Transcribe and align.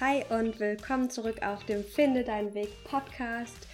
Hi 0.00 0.22
und 0.30 0.60
willkommen 0.60 1.10
zurück 1.10 1.42
auf 1.42 1.64
dem 1.64 1.82
Finde 1.82 2.22
deinen 2.22 2.54
Weg 2.54 2.68
Podcast. 2.84 3.66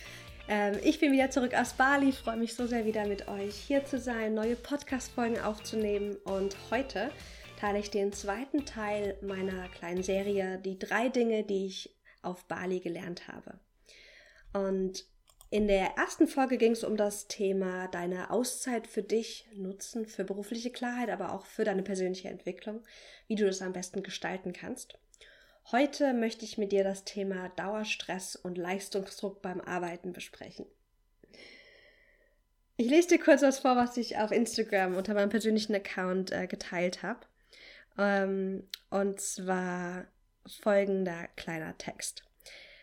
Ähm, 0.48 0.78
ich 0.82 0.98
bin 0.98 1.12
wieder 1.12 1.28
zurück 1.30 1.52
aus 1.52 1.74
Bali, 1.74 2.12
freue 2.12 2.38
mich 2.38 2.54
so 2.54 2.66
sehr 2.66 2.86
wieder 2.86 3.06
mit 3.06 3.28
euch 3.28 3.54
hier 3.54 3.84
zu 3.84 3.98
sein, 3.98 4.32
neue 4.32 4.56
Podcast-Folgen 4.56 5.38
aufzunehmen 5.38 6.16
und 6.24 6.56
heute 6.70 7.10
teile 7.60 7.78
ich 7.78 7.90
den 7.90 8.14
zweiten 8.14 8.64
Teil 8.64 9.18
meiner 9.20 9.68
kleinen 9.68 10.02
Serie, 10.02 10.58
die 10.64 10.78
drei 10.78 11.10
Dinge, 11.10 11.44
die 11.44 11.66
ich 11.66 11.94
auf 12.22 12.46
Bali 12.46 12.80
gelernt 12.80 13.28
habe. 13.28 13.60
Und 14.54 15.04
in 15.50 15.68
der 15.68 15.98
ersten 15.98 16.26
Folge 16.26 16.56
ging 16.56 16.72
es 16.72 16.84
um 16.84 16.96
das 16.96 17.28
Thema 17.28 17.88
deine 17.88 18.30
Auszeit 18.30 18.86
für 18.86 19.02
dich 19.02 19.46
nutzen, 19.54 20.06
für 20.06 20.24
berufliche 20.24 20.70
Klarheit, 20.70 21.10
aber 21.10 21.34
auch 21.34 21.44
für 21.44 21.64
deine 21.64 21.82
persönliche 21.82 22.30
Entwicklung, 22.30 22.82
wie 23.28 23.34
du 23.34 23.44
das 23.44 23.60
am 23.60 23.74
besten 23.74 24.02
gestalten 24.02 24.54
kannst. 24.54 24.98
Heute 25.72 26.12
möchte 26.12 26.44
ich 26.44 26.58
mit 26.58 26.72
dir 26.72 26.84
das 26.84 27.04
Thema 27.04 27.48
Dauerstress 27.56 28.36
und 28.36 28.58
Leistungsdruck 28.58 29.40
beim 29.40 29.62
Arbeiten 29.62 30.12
besprechen. 30.12 30.66
Ich 32.76 32.90
lese 32.90 33.08
dir 33.08 33.18
kurz 33.18 33.40
was 33.40 33.60
vor, 33.60 33.74
was 33.74 33.96
ich 33.96 34.18
auf 34.18 34.30
Instagram 34.30 34.94
unter 34.94 35.14
meinem 35.14 35.30
persönlichen 35.30 35.74
Account 35.74 36.32
äh, 36.32 36.46
geteilt 36.46 37.02
habe. 37.02 37.20
Ähm, 37.96 38.68
und 38.90 39.20
zwar 39.20 40.04
folgender 40.46 41.28
kleiner 41.36 41.78
Text. 41.78 42.24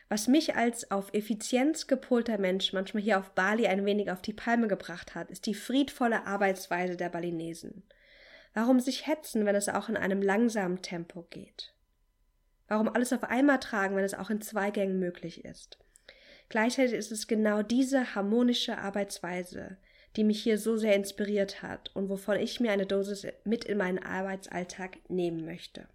Was 0.09 0.27
mich 0.27 0.55
als 0.55 0.89
auf 0.89 1.13
Effizienz 1.13 1.85
gepolter 1.85 2.39
Mensch 2.39 2.73
manchmal 2.73 3.03
hier 3.03 3.19
auf 3.19 3.29
Bali 3.31 3.67
ein 3.67 3.85
wenig 3.85 4.09
auf 4.09 4.23
die 4.23 4.33
Palme 4.33 4.67
gebracht 4.67 5.13
hat, 5.13 5.29
ist 5.29 5.45
die 5.45 5.53
friedvolle 5.53 6.25
Arbeitsweise 6.25 6.97
der 6.97 7.09
Balinesen. 7.09 7.83
Warum 8.53 8.79
sich 8.79 9.07
hetzen, 9.07 9.45
wenn 9.45 9.55
es 9.55 9.69
auch 9.69 9.87
in 9.87 9.97
einem 9.97 10.21
langsamen 10.21 10.81
Tempo 10.81 11.27
geht? 11.29 11.73
Warum 12.71 12.87
alles 12.87 13.11
auf 13.11 13.25
einmal 13.25 13.59
tragen, 13.59 13.97
wenn 13.97 14.05
es 14.05 14.13
auch 14.13 14.29
in 14.29 14.39
zwei 14.39 14.71
Gängen 14.71 14.97
möglich 14.97 15.43
ist? 15.43 15.77
Gleichzeitig 16.47 16.93
ist 16.93 17.11
es 17.11 17.27
genau 17.27 17.63
diese 17.63 18.15
harmonische 18.15 18.77
Arbeitsweise, 18.77 19.77
die 20.15 20.23
mich 20.23 20.41
hier 20.41 20.57
so 20.57 20.77
sehr 20.77 20.95
inspiriert 20.95 21.61
hat 21.61 21.93
und 21.93 22.07
wovon 22.07 22.39
ich 22.39 22.61
mir 22.61 22.71
eine 22.71 22.85
Dosis 22.85 23.27
mit 23.43 23.65
in 23.65 23.77
meinen 23.77 23.99
Arbeitsalltag 23.99 24.99
nehmen 25.09 25.43
möchte. 25.43 25.89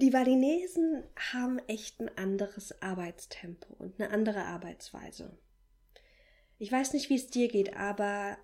Die 0.00 0.08
Balinesen 0.08 1.04
haben 1.34 1.58
echt 1.66 2.00
ein 2.00 2.16
anderes 2.16 2.80
Arbeitstempo 2.80 3.74
und 3.74 4.00
eine 4.00 4.10
andere 4.10 4.44
Arbeitsweise. 4.44 5.36
Ich 6.58 6.72
weiß 6.72 6.94
nicht, 6.94 7.10
wie 7.10 7.16
es 7.16 7.28
dir 7.28 7.48
geht, 7.48 7.76
aber 7.76 8.38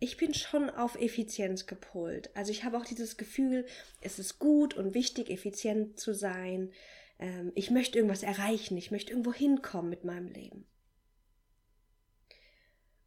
ich 0.00 0.16
bin 0.16 0.32
schon 0.34 0.70
auf 0.70 0.94
Effizienz 1.00 1.66
gepolt. 1.66 2.30
Also 2.34 2.52
ich 2.52 2.64
habe 2.64 2.78
auch 2.78 2.84
dieses 2.84 3.16
Gefühl, 3.16 3.66
es 4.00 4.18
ist 4.18 4.38
gut 4.38 4.74
und 4.74 4.94
wichtig, 4.94 5.30
effizient 5.30 5.98
zu 5.98 6.14
sein. 6.14 6.72
Ähm, 7.18 7.52
ich 7.54 7.70
möchte 7.70 7.98
irgendwas 7.98 8.22
erreichen, 8.22 8.76
ich 8.76 8.90
möchte 8.90 9.12
irgendwo 9.12 9.32
hinkommen 9.32 9.90
mit 9.90 10.04
meinem 10.04 10.28
Leben. 10.28 10.66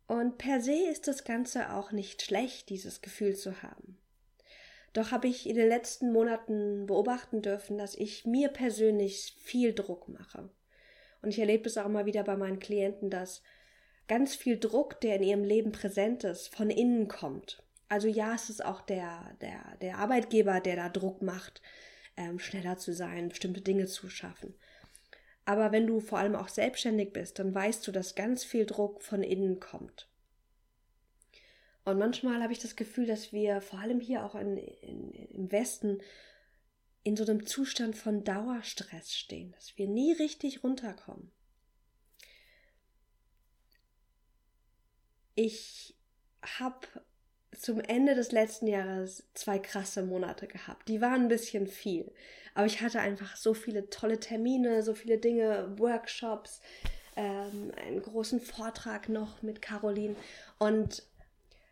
Und 0.08 0.38
per 0.38 0.60
se 0.60 0.90
ist 0.92 1.08
das 1.08 1.24
Ganze 1.24 1.72
auch 1.72 1.94
nicht 1.94 2.22
schlecht, 2.22 2.70
dieses 2.70 3.02
Gefühl 3.02 3.36
zu 3.38 3.64
haben. 3.64 3.98
Doch 4.92 5.12
habe 5.12 5.30
ich 5.30 5.48
in 5.48 5.56
den 5.56 5.70
letzten 5.70 6.12
Monaten 6.12 6.86
beobachten 6.86 7.42
dürfen, 7.42 7.78
dass 7.78 7.96
ich 7.96 8.26
mir 8.26 8.50
persönlich 8.50 9.38
viel 9.40 9.74
Druck 9.74 10.10
mache. 10.10 10.50
Und 11.22 11.30
ich 11.30 11.40
erlebe 11.40 11.70
es 11.70 11.78
auch 11.78 11.86
immer 11.86 12.06
wieder 12.06 12.26
bei 12.26 12.36
meinen 12.36 12.60
Klienten, 12.60 13.10
dass 13.10 13.42
ganz 14.12 14.36
viel 14.36 14.60
Druck, 14.60 15.00
der 15.00 15.16
in 15.16 15.24
ihrem 15.24 15.46
Leben 15.46 15.72
präsent 15.72 16.26
ist, 16.26 16.54
von 16.54 16.70
innen 16.70 17.08
kommt. 17.08 17.64
Also 17.88 18.10
ja, 18.10 18.36
es 18.36 18.50
ist 18.50 18.64
auch 18.64 18.82
der, 18.82 19.38
der, 19.40 19.78
der 19.80 20.00
Arbeitgeber, 20.00 20.60
der 20.60 20.76
da 20.76 20.90
Druck 20.90 21.22
macht, 21.22 21.62
ähm, 22.18 22.38
schneller 22.38 22.78
zu 22.78 22.94
sein, 22.94 23.30
bestimmte 23.30 23.62
Dinge 23.62 23.86
zu 23.86 24.10
schaffen. 24.10 24.54
Aber 25.46 25.72
wenn 25.72 25.88
du 25.88 26.02
vor 26.02 26.20
allem 26.20 26.36
auch 26.36 26.50
selbstständig 26.50 27.14
bist, 27.14 27.40
dann 27.40 27.56
weißt 27.56 27.88
du, 27.88 27.94
dass 27.94 28.14
ganz 28.16 28.44
viel 28.44 28.66
Druck 28.66 29.02
von 29.02 29.24
innen 29.24 29.62
kommt. 29.62 30.10
Und 31.86 31.98
manchmal 31.98 32.44
habe 32.44 32.52
ich 32.52 32.60
das 32.60 32.76
Gefühl, 32.76 33.06
dass 33.06 33.32
wir 33.32 33.62
vor 33.62 33.80
allem 33.80 34.02
hier 34.02 34.26
auch 34.26 34.36
in, 34.36 34.58
in, 34.58 35.12
im 35.14 35.52
Westen 35.54 36.00
in 37.04 37.16
so 37.16 37.24
einem 37.24 37.46
Zustand 37.46 37.96
von 37.96 38.26
Dauerstress 38.26 39.16
stehen, 39.16 39.54
dass 39.54 39.78
wir 39.78 39.88
nie 39.88 40.12
richtig 40.12 40.66
runterkommen. 40.66 41.32
Ich 45.44 45.96
habe 46.60 46.86
zum 47.58 47.80
Ende 47.80 48.14
des 48.14 48.32
letzten 48.32 48.68
Jahres 48.68 49.24
zwei 49.34 49.58
krasse 49.58 50.04
Monate 50.04 50.46
gehabt. 50.46 50.88
Die 50.88 51.02
waren 51.02 51.24
ein 51.24 51.30
bisschen 51.30 51.66
viel. 51.66 52.12
Aber 52.54 52.68
ich 52.68 52.80
hatte 52.82 53.00
einfach 53.00 53.36
so 53.36 53.56
viele 53.56 53.90
tolle 53.90 54.20
Termine, 54.20 54.84
so 54.84 54.94
viele 54.94 55.18
Dinge, 55.18 55.74
Workshops, 55.80 56.62
ähm, 57.16 57.72
einen 57.76 58.04
großen 58.04 58.40
Vortrag 58.40 59.10
noch 59.10 59.42
mit 59.42 59.64
Caroline. 59.64 60.16
Und 60.60 61.02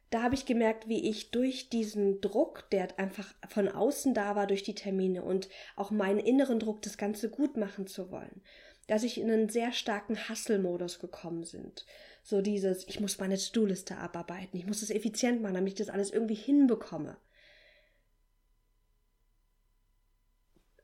da 0.09 0.23
habe 0.23 0.33
ich 0.33 0.47
gemerkt, 0.47 0.87
wie 0.87 1.07
ich 1.07 1.29
durch 1.29 1.69
diesen 1.69 2.21
Druck, 2.21 2.67
der 2.71 2.87
einfach 2.97 3.35
von 3.49 3.69
außen 3.69 4.15
da 4.15 4.35
war, 4.35 4.47
durch 4.47 4.63
die 4.63 4.73
Termine 4.73 5.21
und 5.21 5.47
auch 5.75 5.91
meinen 5.91 6.17
inneren 6.17 6.57
Druck, 6.57 6.81
das 6.81 6.97
Ganze 6.97 7.29
gut 7.29 7.55
machen 7.55 7.85
zu 7.85 8.09
wollen, 8.09 8.41
dass 8.87 9.03
ich 9.03 9.19
in 9.19 9.29
einen 9.29 9.49
sehr 9.49 9.73
starken 9.73 10.17
Hustle-Modus 10.27 10.97
gekommen 10.97 11.43
sind. 11.43 11.85
So 12.29 12.43
dieses, 12.43 12.87
ich 12.87 12.99
muss 12.99 13.17
meine 13.17 13.39
To-Do-Liste 13.39 13.97
abarbeiten, 13.97 14.55
ich 14.55 14.67
muss 14.67 14.83
es 14.83 14.91
effizient 14.91 15.41
machen, 15.41 15.55
damit 15.55 15.69
ich 15.69 15.79
das 15.79 15.89
alles 15.89 16.11
irgendwie 16.11 16.35
hinbekomme. 16.35 17.17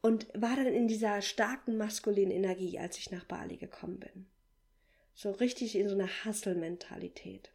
Und 0.02 0.28
war 0.34 0.56
dann 0.56 0.66
in 0.66 0.88
dieser 0.88 1.22
starken 1.22 1.78
maskulinen 1.78 2.32
Energie, 2.32 2.80
als 2.80 2.98
ich 2.98 3.12
nach 3.12 3.26
Bali 3.26 3.58
gekommen 3.58 4.00
bin. 4.00 4.26
So 5.14 5.30
richtig 5.34 5.76
in 5.76 5.88
so 5.88 5.94
einer 5.94 6.10
Hustle-Mentalität. 6.26 7.52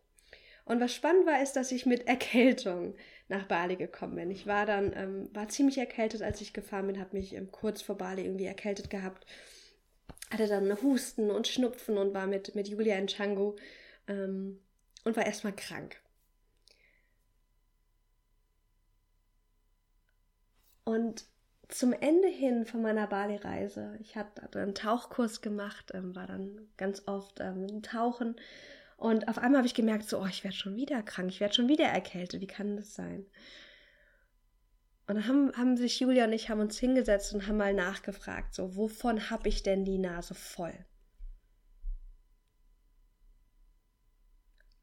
Und 0.64 0.80
was 0.80 0.94
spannend 0.94 1.26
war, 1.26 1.42
ist, 1.42 1.54
dass 1.54 1.72
ich 1.72 1.84
mit 1.84 2.06
Erkältung 2.06 2.94
nach 3.26 3.48
Bali 3.48 3.74
gekommen 3.74 4.14
bin. 4.14 4.30
Ich 4.30 4.46
war 4.46 4.66
dann, 4.66 4.92
ähm, 4.94 5.30
war 5.34 5.48
ziemlich 5.48 5.78
erkältet, 5.78 6.22
als 6.22 6.40
ich 6.40 6.52
gefahren 6.52 6.86
bin, 6.86 7.00
habe 7.00 7.16
mich 7.16 7.34
ähm, 7.34 7.50
kurz 7.50 7.82
vor 7.82 7.98
Bali 7.98 8.22
irgendwie 8.22 8.46
erkältet 8.46 8.88
gehabt. 8.88 9.26
Hatte 10.30 10.46
dann 10.46 10.80
Husten 10.80 11.32
und 11.32 11.48
Schnupfen 11.48 11.98
und 11.98 12.14
war 12.14 12.28
mit, 12.28 12.54
mit 12.54 12.68
Julia 12.68 12.96
in 12.96 13.08
Changu 13.08 13.56
ähm, 14.10 14.60
und 15.04 15.16
war 15.16 15.24
erstmal 15.24 15.54
krank. 15.54 16.02
Und 20.84 21.24
zum 21.68 21.92
Ende 21.92 22.28
hin 22.28 22.66
von 22.66 22.82
meiner 22.82 23.06
Bali-Reise, 23.06 23.96
ich 24.00 24.16
hatte 24.16 24.60
einen 24.60 24.74
Tauchkurs 24.74 25.40
gemacht, 25.40 25.92
ähm, 25.94 26.16
war 26.16 26.26
dann 26.26 26.68
ganz 26.76 27.06
oft 27.06 27.38
ähm, 27.40 27.82
tauchen 27.82 28.34
und 28.96 29.28
auf 29.28 29.38
einmal 29.38 29.58
habe 29.58 29.66
ich 29.66 29.74
gemerkt, 29.74 30.08
so, 30.08 30.20
oh, 30.20 30.26
ich 30.26 30.42
werde 30.42 30.56
schon 30.56 30.76
wieder 30.76 31.02
krank, 31.02 31.28
ich 31.30 31.40
werde 31.40 31.54
schon 31.54 31.68
wieder 31.68 31.86
erkältet, 31.86 32.40
wie 32.40 32.46
kann 32.48 32.76
das 32.76 32.94
sein? 32.94 33.24
Und 35.06 35.14
dann 35.16 35.28
haben, 35.28 35.52
haben 35.56 35.76
sich 35.76 36.00
Julia 36.00 36.24
und 36.24 36.32
ich 36.32 36.50
haben 36.50 36.60
uns 36.60 36.78
hingesetzt 36.78 37.32
und 37.34 37.46
haben 37.46 37.56
mal 37.56 37.74
nachgefragt, 37.74 38.54
so, 38.54 38.76
wovon 38.76 39.30
habe 39.30 39.48
ich 39.48 39.62
denn 39.62 39.84
die 39.84 39.98
Nase 39.98 40.34
voll? 40.34 40.74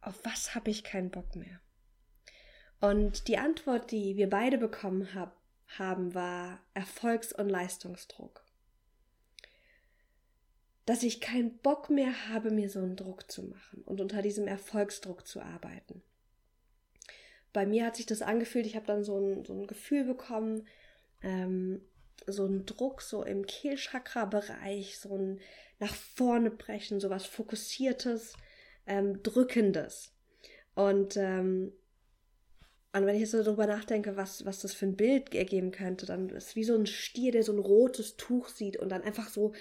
Auf 0.01 0.23
was 0.23 0.55
habe 0.55 0.69
ich 0.69 0.83
keinen 0.83 1.11
Bock 1.11 1.35
mehr? 1.35 1.59
Und 2.79 3.27
die 3.27 3.37
Antwort, 3.37 3.91
die 3.91 4.17
wir 4.17 4.29
beide 4.29 4.57
bekommen 4.57 5.13
hab, 5.13 5.35
haben, 5.77 6.13
war 6.13 6.59
Erfolgs- 6.73 7.33
und 7.33 7.49
Leistungsdruck 7.49 8.47
dass 10.87 11.03
ich 11.03 11.19
keinen 11.19 11.57
Bock 11.57 11.89
mehr 11.89 12.29
habe, 12.29 12.49
mir 12.49 12.69
so 12.69 12.79
einen 12.79 12.95
Druck 12.95 13.29
zu 13.29 13.43
machen 13.43 13.81
und 13.83 13.99
unter 13.99 14.21
diesem 14.21 14.47
Erfolgsdruck 14.47 15.27
zu 15.27 15.41
arbeiten. 15.41 16.01
Bei 17.51 17.65
mir 17.65 17.85
hat 17.85 17.97
sich 17.97 18.05
das 18.05 18.21
angefühlt, 18.21 18.65
ich 18.65 18.77
habe 18.77 18.85
dann 18.85 19.03
so 19.03 19.19
ein, 19.19 19.43
so 19.43 19.51
ein 19.51 19.67
Gefühl 19.67 20.05
bekommen, 20.05 20.65
ähm, 21.21 21.81
so 22.25 22.45
ein 22.45 22.65
Druck 22.65 23.01
so 23.01 23.23
im 23.23 23.45
Kehlchakra-Bereich, 23.45 24.97
so 24.97 25.17
ein 25.17 25.41
nach 25.79 25.93
vorne 25.93 26.51
brechen, 26.51 27.01
so 27.01 27.09
was 27.09 27.25
Fokussiertes, 27.25 28.38
ähm, 28.88 29.22
Drückendes. 29.24 30.12
Und, 30.75 31.18
ähm, 31.18 31.74
und 32.94 33.06
wenn 33.06 33.16
ich 33.16 33.22
jetzt 33.22 33.31
so 33.31 33.44
darüber 33.44 33.68
nachdenke, 33.68 34.16
was, 34.16 34.45
was 34.45 34.60
das 34.60 34.74
für 34.74 34.86
ein 34.86 34.95
Bild 34.95 35.36
ergeben 35.36 35.72
könnte, 35.72 36.06
dann 36.06 36.30
ist 36.30 36.50
es 36.50 36.56
wie 36.56 36.63
so 36.63 36.75
ein 36.75 36.86
Stier, 36.86 37.31
der 37.31 37.44
so 37.44 37.51
ein 37.51 37.60
rotes 37.60 38.18
Tuch 38.18 38.48
sieht 38.48 38.78
und 38.78 38.89
dann 38.89 39.04
einfach 39.04 39.30
so, 39.30 39.54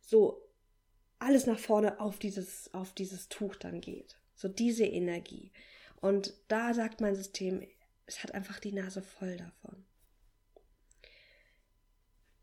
so 0.00 0.48
alles 1.18 1.46
nach 1.46 1.58
vorne 1.58 2.00
auf 2.00 2.18
dieses, 2.18 2.72
auf 2.74 2.92
dieses 2.92 3.28
Tuch 3.28 3.56
dann 3.56 3.80
geht. 3.80 4.16
So 4.34 4.48
diese 4.48 4.84
Energie. 4.84 5.52
Und 6.00 6.34
da 6.48 6.74
sagt 6.74 7.00
mein 7.00 7.14
System, 7.14 7.66
es 8.06 8.22
hat 8.22 8.34
einfach 8.34 8.58
die 8.58 8.72
Nase 8.72 9.02
voll 9.02 9.36
davon. 9.36 9.84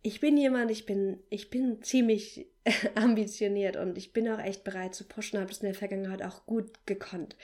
Ich 0.01 0.21
bin 0.21 0.37
jemand, 0.37 0.71
ich 0.71 0.85
bin, 0.85 1.19
ich 1.29 1.49
bin 1.49 1.81
ziemlich 1.81 2.47
ambitioniert 2.95 3.75
und 3.75 3.97
ich 3.97 4.13
bin 4.13 4.29
auch 4.29 4.39
echt 4.39 4.63
bereit 4.63 4.95
zu 4.95 5.03
pushen, 5.05 5.39
habe 5.39 5.49
das 5.49 5.59
in 5.59 5.65
der 5.65 5.75
Vergangenheit 5.75 6.23
auch 6.23 6.45
gut 6.45 6.85
gekonnt. 6.85 7.35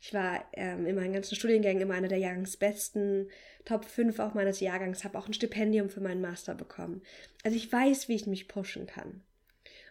Ich 0.00 0.14
war 0.14 0.44
ähm, 0.52 0.86
in 0.86 0.94
meinen 0.94 1.12
ganzen 1.12 1.34
Studiengängen 1.34 1.82
immer 1.82 1.94
einer 1.94 2.08
der 2.08 2.18
Jahrgangsbesten, 2.18 3.30
Top 3.64 3.84
5 3.84 4.18
auch 4.20 4.34
meines 4.34 4.60
Jahrgangs, 4.60 5.02
habe 5.04 5.18
auch 5.18 5.26
ein 5.26 5.34
Stipendium 5.34 5.88
für 5.88 6.00
meinen 6.00 6.20
Master 6.20 6.54
bekommen. 6.54 7.02
Also 7.42 7.56
ich 7.56 7.72
weiß, 7.72 8.08
wie 8.08 8.14
ich 8.14 8.26
mich 8.26 8.46
pushen 8.46 8.86
kann. 8.86 9.22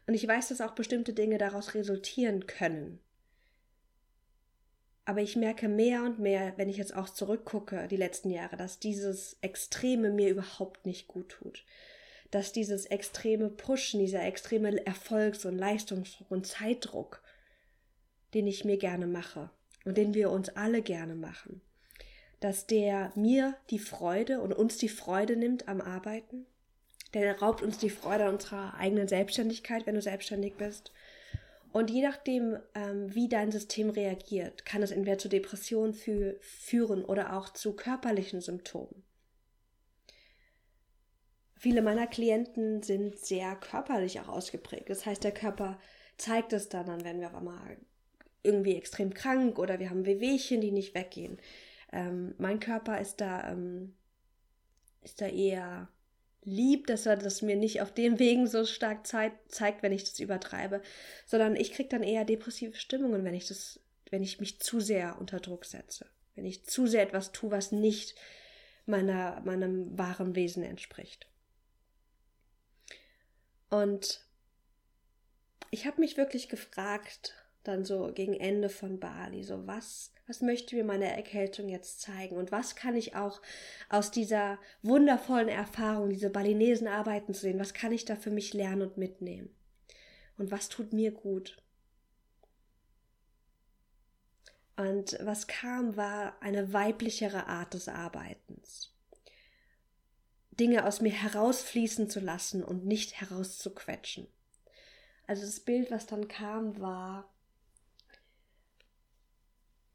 Und 0.05 0.13
ich 0.13 0.27
weiß, 0.27 0.49
dass 0.49 0.61
auch 0.61 0.75
bestimmte 0.75 1.13
Dinge 1.13 1.37
daraus 1.37 1.73
resultieren 1.73 2.45
können. 2.45 2.99
Aber 5.05 5.21
ich 5.21 5.35
merke 5.35 5.67
mehr 5.67 6.03
und 6.03 6.19
mehr, 6.19 6.53
wenn 6.55 6.69
ich 6.69 6.77
jetzt 6.77 6.95
auch 6.95 7.09
zurückgucke, 7.09 7.87
die 7.89 7.97
letzten 7.97 8.29
Jahre, 8.29 8.55
dass 8.55 8.79
dieses 8.79 9.37
Extreme 9.41 10.11
mir 10.11 10.29
überhaupt 10.29 10.85
nicht 10.85 11.07
gut 11.09 11.29
tut. 11.29 11.65
Dass 12.33 12.51
dieses 12.51 12.87
extreme 12.87 13.49
Pushen, 13.49 13.99
dieser 13.99 14.23
extreme 14.23 14.83
Erfolgs- 14.87 15.45
und 15.45 15.55
Leistungsdruck 15.55 16.31
und 16.31 16.47
Zeitdruck, 16.47 17.21
den 18.33 18.47
ich 18.47 18.65
mir 18.65 18.77
gerne 18.77 19.05
mache 19.05 19.51
und 19.85 19.97
den 19.97 20.15
wir 20.15 20.31
uns 20.31 20.49
alle 20.49 20.81
gerne 20.81 21.13
machen, 21.13 21.61
dass 22.39 22.65
der 22.65 23.11
mir 23.13 23.55
die 23.69 23.77
Freude 23.77 24.41
und 24.41 24.51
uns 24.51 24.77
die 24.77 24.89
Freude 24.89 25.35
nimmt 25.35 25.67
am 25.67 25.79
Arbeiten. 25.79 26.47
Der 27.13 27.39
raubt 27.39 27.61
uns 27.61 27.77
die 27.77 27.91
Freude 27.91 28.27
unserer 28.27 28.73
eigenen 28.79 29.07
Selbstständigkeit, 29.07 29.85
wenn 29.85 29.93
du 29.93 30.01
selbstständig 30.01 30.55
bist. 30.55 30.91
Und 31.71 31.91
je 31.91 32.01
nachdem, 32.01 32.57
ähm, 32.73 33.13
wie 33.13 33.29
dein 33.29 33.51
System 33.51 33.91
reagiert, 33.91 34.65
kann 34.65 34.81
es 34.81 34.89
entweder 34.89 35.19
zu 35.19 35.29
Depressionen 35.29 35.93
fü 35.93 36.33
führen 36.41 37.05
oder 37.05 37.37
auch 37.37 37.49
zu 37.49 37.75
körperlichen 37.75 38.41
Symptomen. 38.41 39.03
Viele 41.63 41.81
meiner 41.81 42.07
Klienten 42.07 42.83
sind 42.83 43.17
sehr 43.17 43.55
körperlich 43.55 44.19
auch 44.19 44.27
ausgeprägt. 44.27 44.89
Das 44.89 45.05
heißt, 45.05 45.23
der 45.23 45.31
Körper 45.31 45.79
zeigt 46.17 46.51
es 46.51 46.67
dann, 46.67 46.87
dann 46.87 47.05
werden 47.05 47.21
wir 47.21 47.29
aber 47.29 47.39
mal 47.39 47.77
irgendwie 48.43 48.75
extrem 48.75 49.13
krank 49.13 49.57
oder 49.57 49.79
wir 49.79 49.89
haben 49.89 50.05
Wehwehchen, 50.05 50.59
die 50.59 50.71
nicht 50.71 50.93
weggehen. 50.93 51.39
Ähm, 51.93 52.35
mein 52.37 52.59
Körper 52.59 52.99
ist 52.99 53.21
da, 53.21 53.49
ähm, 53.49 53.95
ist 55.03 55.21
da 55.21 55.27
eher 55.27 55.87
lieb, 56.43 56.87
dass 56.87 57.05
er 57.05 57.15
das 57.15 57.41
mir 57.41 57.55
nicht 57.55 57.79
auf 57.79 57.93
den 57.93 58.19
Wegen 58.19 58.45
so 58.45 58.65
stark 58.65 59.07
zeigt, 59.07 59.83
wenn 59.83 59.93
ich 59.93 60.03
das 60.03 60.19
übertreibe, 60.19 60.81
sondern 61.25 61.55
ich 61.55 61.71
kriege 61.71 61.87
dann 61.87 62.03
eher 62.03 62.25
depressive 62.25 62.75
Stimmungen, 62.75 63.23
wenn 63.23 63.35
ich 63.35 63.47
das, 63.47 63.79
wenn 64.09 64.21
ich 64.21 64.41
mich 64.41 64.59
zu 64.59 64.81
sehr 64.81 65.17
unter 65.17 65.39
Druck 65.39 65.63
setze, 65.63 66.07
wenn 66.35 66.43
ich 66.43 66.65
zu 66.65 66.87
sehr 66.87 67.03
etwas 67.03 67.31
tue, 67.31 67.51
was 67.51 67.71
nicht 67.71 68.15
meiner, 68.85 69.39
meinem 69.45 69.97
wahren 69.97 70.35
Wesen 70.35 70.63
entspricht. 70.63 71.29
Und 73.73 74.23
ich 75.71 75.87
habe 75.87 75.99
mich 75.99 76.17
wirklich 76.17 76.49
gefragt, 76.49 77.33
dann 77.63 77.85
so 77.85 78.11
gegen 78.13 78.33
Ende 78.33 78.69
von 78.69 78.99
Bali, 78.99 79.43
so 79.43 79.65
was 79.65 80.13
was 80.27 80.41
möchte 80.41 80.75
mir 80.75 80.85
meine 80.85 81.13
Erkältung 81.13 81.67
jetzt 81.67 82.01
zeigen? 82.01 82.37
Und 82.37 82.51
was 82.51 82.75
kann 82.75 82.95
ich 82.95 83.15
auch 83.15 83.41
aus 83.89 84.09
dieser 84.11 84.57
wundervollen 84.81 85.49
Erfahrung, 85.49 86.09
diese 86.09 86.29
balinesen 86.29 86.87
Arbeiten 86.87 87.33
zu 87.33 87.41
sehen, 87.41 87.59
was 87.59 87.73
kann 87.73 87.91
ich 87.91 88.05
da 88.05 88.15
für 88.15 88.31
mich 88.31 88.53
lernen 88.53 88.83
und 88.83 88.97
mitnehmen? 88.97 89.53
Und 90.37 90.49
was 90.49 90.69
tut 90.69 90.93
mir 90.93 91.11
gut? 91.11 91.57
Und 94.77 95.17
was 95.21 95.47
kam, 95.47 95.97
war 95.97 96.41
eine 96.41 96.73
weiblichere 96.73 97.47
Art 97.47 97.73
des 97.73 97.87
Arbeitens. 97.87 98.92
Dinge 100.59 100.85
aus 100.85 101.01
mir 101.01 101.11
herausfließen 101.11 102.09
zu 102.09 102.19
lassen 102.19 102.63
und 102.63 102.85
nicht 102.85 103.19
herauszuquetschen. 103.19 104.27
Also 105.25 105.45
das 105.45 105.59
Bild, 105.59 105.91
was 105.91 106.05
dann 106.05 106.27
kam, 106.27 106.79
war 106.79 107.33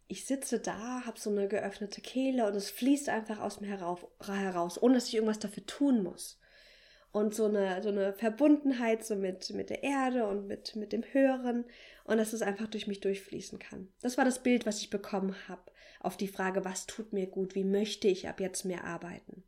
ich 0.08 0.25
sitze 0.25 0.58
da, 0.58 1.05
habe 1.05 1.20
so 1.20 1.31
eine 1.31 1.49
geöffnete 1.49 2.00
Kehle 2.00 2.46
und 2.46 2.56
es 2.56 2.70
fließt 2.70 3.10
einfach 3.10 3.40
aus 3.40 3.60
mir 3.60 3.69
heraus, 3.69 4.82
ohne 4.82 4.94
dass 4.94 5.08
ich 5.08 5.14
irgendwas 5.14 5.38
dafür 5.38 5.66
tun 5.66 6.02
muss. 6.02 6.40
Und 7.12 7.34
so 7.34 7.46
eine, 7.46 7.82
so 7.82 7.88
eine 7.90 8.12
Verbundenheit 8.14 9.04
so 9.04 9.16
mit, 9.16 9.50
mit 9.50 9.70
der 9.70 9.82
Erde 9.82 10.26
und 10.26 10.46
mit, 10.46 10.76
mit 10.76 10.93
dem 10.93 11.02
Hören 11.02 11.64
und 12.04 12.19
dass 12.19 12.32
es 12.32 12.43
einfach 12.43 12.69
durch 12.69 12.87
mich 12.87 13.00
durchfließen 13.00 13.58
kann. 13.58 13.88
Das 14.00 14.19
war 14.19 14.25
das 14.25 14.43
Bild, 14.43 14.66
was 14.66 14.81
ich 14.81 14.90
bekommen 14.90 15.34
habe 15.46 15.62
auf 16.00 16.16
die 16.16 16.28
Frage, 16.28 16.64
was 16.64 16.87
tut 16.87 17.12
mir 17.12 17.26
gut, 17.26 17.54
wie 17.54 17.64
möchte 17.64 18.08
ich 18.08 18.28
ab 18.28 18.40
jetzt 18.40 18.64
mehr 18.64 18.84
arbeiten. 18.84 19.43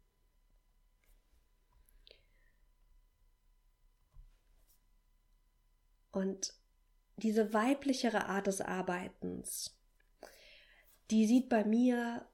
Und 6.13 6.55
diese 7.17 7.53
weiblichere 7.53 8.27
Art 8.27 8.47
des 8.47 8.61
Arbeitens, 8.61 9.77
die 11.11 11.27
sieht 11.27 11.49
bei 11.49 11.65
mir 11.65 12.27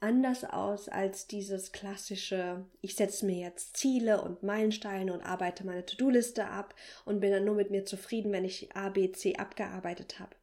anders 0.00 0.44
aus 0.44 0.88
als 0.88 1.26
dieses 1.26 1.72
klassische, 1.72 2.64
ich 2.80 2.94
setze 2.94 3.26
mir 3.26 3.38
jetzt 3.38 3.76
Ziele 3.76 4.22
und 4.22 4.42
Meilensteine 4.42 5.12
und 5.12 5.22
arbeite 5.22 5.66
meine 5.66 5.84
To-Do-Liste 5.84 6.46
ab 6.46 6.74
und 7.04 7.20
bin 7.20 7.32
dann 7.32 7.44
nur 7.44 7.56
mit 7.56 7.70
mir 7.70 7.84
zufrieden, 7.84 8.30
wenn 8.32 8.44
ich 8.44 8.74
A, 8.76 8.90
B, 8.90 9.10
C 9.10 9.36
abgearbeitet 9.36 10.20
habe. 10.20 10.36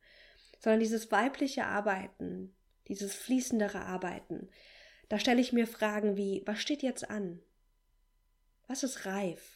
Sondern 0.59 0.81
dieses 0.81 1.11
weibliche 1.11 1.65
Arbeiten, 1.65 2.53
dieses 2.87 3.13
fließendere 3.13 3.81
Arbeiten, 3.81 4.49
da 5.09 5.19
stelle 5.19 5.41
ich 5.41 5.53
mir 5.53 5.67
Fragen 5.67 6.17
wie, 6.17 6.43
was 6.45 6.59
steht 6.59 6.81
jetzt 6.81 7.09
an? 7.09 7.39
Was 8.67 8.83
ist 8.83 9.05
reif? 9.05 9.54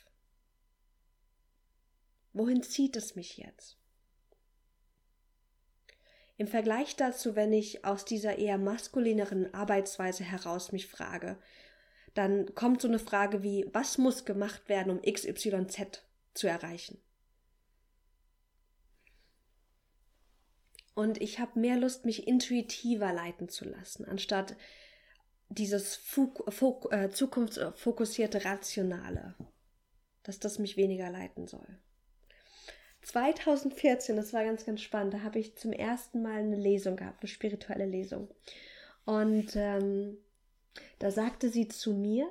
Wohin 2.40 2.64
zieht 2.64 2.96
es 2.96 3.18
mich 3.18 3.36
jetzt? 3.36 3.76
Im 6.38 6.48
Vergleich 6.48 6.96
dazu, 6.96 7.36
wenn 7.36 7.52
ich 7.52 7.84
aus 7.84 8.06
dieser 8.06 8.38
eher 8.38 8.58
maskulineren 8.58 9.54
Arbeitsweise 9.54 10.24
heraus 10.24 10.72
mich 10.72 10.88
frage, 10.88 11.38
dann 12.14 12.56
kommt 12.56 12.82
so 12.82 12.88
eine 12.88 12.98
Frage 12.98 13.44
wie, 13.44 13.68
was 13.74 13.98
muss 13.98 14.24
gemacht 14.24 14.70
werden, 14.70 14.90
um 14.90 15.02
XYZ 15.02 16.02
zu 16.34 16.48
erreichen? 16.48 17.04
Und 20.96 21.22
ich 21.22 21.40
habe 21.40 21.60
mehr 21.60 21.76
Lust, 21.76 22.06
mich 22.06 22.26
intuitiver 22.26 23.12
leiten 23.12 23.50
zu 23.50 23.66
lassen, 23.66 24.06
anstatt 24.06 24.56
dieses 25.50 25.98
Fok 25.98 26.54
Fok 26.54 26.94
äh, 26.94 27.10
zukunftsfokussierte 27.10 28.46
Rationale, 28.46 29.36
dass 30.24 30.40
das 30.40 30.58
mich 30.58 30.78
weniger 30.78 31.10
leiten 31.10 31.46
soll. 31.46 31.82
2014, 33.02 34.16
das 34.16 34.34
war 34.34 34.44
ganz, 34.44 34.66
ganz 34.66 34.82
spannend, 34.82 35.14
da 35.14 35.22
habe 35.22 35.40
ich 35.40 35.56
zum 35.56 35.72
ersten 35.72 36.22
Mal 36.22 36.40
eine 36.40 36.58
Lesung 36.58 36.96
gehabt, 36.96 37.24
eine 37.24 37.30
spirituelle 37.30 37.86
Lesung. 37.86 38.30
Und 39.06 39.56
ähm, 39.56 40.18
da 41.00 41.12
sagte 41.12 41.50
sie 41.50 41.68
zu 41.68 41.94
mir, 41.94 42.30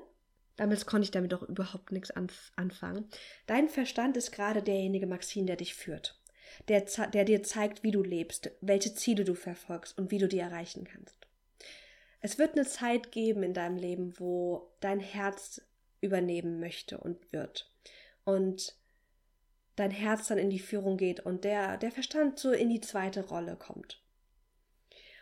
damals 0.56 0.86
konnte 0.86 1.04
ich 1.04 1.10
damit 1.10 1.32
doch 1.32 1.42
überhaupt 1.42 1.92
nichts 1.92 2.10
anf 2.10 2.52
anfangen, 2.56 3.08
dein 3.46 3.68
Verstand 3.68 4.16
ist 4.16 4.32
gerade 4.32 4.62
derjenige, 4.62 5.06
Maxine, 5.06 5.46
der 5.46 5.56
dich 5.56 5.74
führt. 5.74 6.20
Der, 6.68 6.80
der 6.80 7.24
dir 7.24 7.42
zeigt, 7.42 7.82
wie 7.82 7.90
du 7.90 8.02
lebst, 8.02 8.50
welche 8.62 8.94
Ziele 8.94 9.24
du 9.24 9.34
verfolgst 9.34 9.98
und 9.98 10.10
wie 10.10 10.18
du 10.18 10.28
die 10.28 10.38
erreichen 10.38 10.84
kannst. 10.84 11.26
Es 12.20 12.38
wird 12.38 12.54
eine 12.54 12.66
Zeit 12.66 13.12
geben 13.12 13.42
in 13.42 13.54
deinem 13.54 13.76
Leben, 13.76 14.14
wo 14.18 14.72
dein 14.80 14.98
Herz 14.98 15.60
übernehmen 16.00 16.58
möchte 16.58 16.98
und 16.98 17.32
wird. 17.32 17.70
Und 18.24 18.76
dein 19.78 19.90
Herz 19.90 20.28
dann 20.28 20.38
in 20.38 20.50
die 20.50 20.58
Führung 20.58 20.96
geht 20.96 21.20
und 21.20 21.44
der, 21.44 21.76
der 21.76 21.90
Verstand 21.90 22.38
so 22.38 22.50
in 22.50 22.68
die 22.68 22.80
zweite 22.80 23.26
Rolle 23.26 23.56
kommt. 23.56 24.02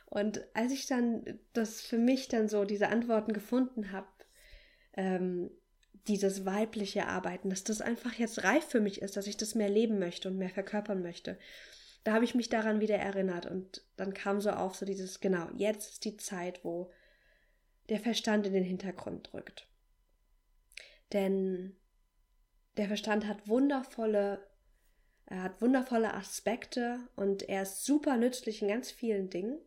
Und 0.07 0.47
als 0.55 0.73
ich 0.73 0.87
dann 0.87 1.41
das 1.53 1.81
für 1.81 1.99
mich 1.99 2.29
dann 2.29 2.49
so 2.49 2.65
diese 2.65 2.89
Antworten 2.89 3.33
gefunden 3.33 3.93
habe, 3.93 4.07
ähm, 4.95 5.51
dieses 6.07 6.47
weibliche 6.47 7.07
Arbeiten, 7.09 7.51
dass 7.51 7.65
das 7.65 7.81
einfach 7.81 8.15
jetzt 8.15 8.45
reif 8.45 8.65
für 8.65 8.81
mich 8.81 9.03
ist, 9.03 9.17
dass 9.17 9.27
ich 9.27 9.37
das 9.37 9.55
mehr 9.55 9.69
leben 9.69 9.99
möchte 9.99 10.29
und 10.29 10.39
mehr 10.39 10.51
verkörpern 10.51 11.03
möchte. 11.03 11.39
Da 12.05 12.13
habe 12.13 12.25
ich 12.25 12.37
mich 12.37 12.49
daran 12.49 12.81
wieder 12.81 12.97
erinnert 12.97 13.47
und 13.47 13.83
dann 13.97 14.15
kam 14.15 14.41
so 14.41 14.51
auf 14.51 14.77
so 14.77 14.87
dieses, 14.87 15.21
genau, 15.21 15.49
jetzt 15.57 15.91
ist 15.91 16.05
die 16.05 16.17
Zeit, 16.17 16.65
wo 16.65 16.93
der 17.89 17.99
Verstand 17.99 18.47
in 18.47 18.53
den 18.53 18.63
Hintergrund 18.63 19.33
drückt. 19.33 19.67
Denn 21.13 21.77
der 22.77 22.89
Verstand 22.89 23.27
hat 23.27 23.49
wundervolle, 23.49 24.47
er 25.27 25.43
hat 25.43 25.61
wundervolle 25.61 26.15
Aspekte 26.15 27.01
und 27.17 27.49
er 27.49 27.63
ist 27.63 27.85
super 27.85 28.17
nützlich 28.17 28.63
in 28.63 28.69
ganz 28.69 28.91
vielen 28.91 29.31
Dingen. 29.31 29.59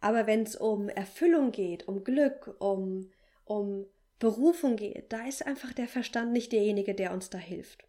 Aber 0.00 0.26
wenn 0.26 0.42
es 0.42 0.56
um 0.56 0.88
Erfüllung 0.88 1.52
geht, 1.52 1.86
um 1.86 2.04
Glück, 2.04 2.56
um, 2.60 3.10
um 3.44 3.86
Berufung 4.18 4.76
geht, 4.76 5.12
da 5.12 5.26
ist 5.26 5.46
einfach 5.46 5.72
der 5.72 5.88
Verstand 5.88 6.32
nicht 6.32 6.52
derjenige, 6.52 6.94
der 6.94 7.12
uns 7.12 7.30
da 7.30 7.38
hilft. 7.38 7.84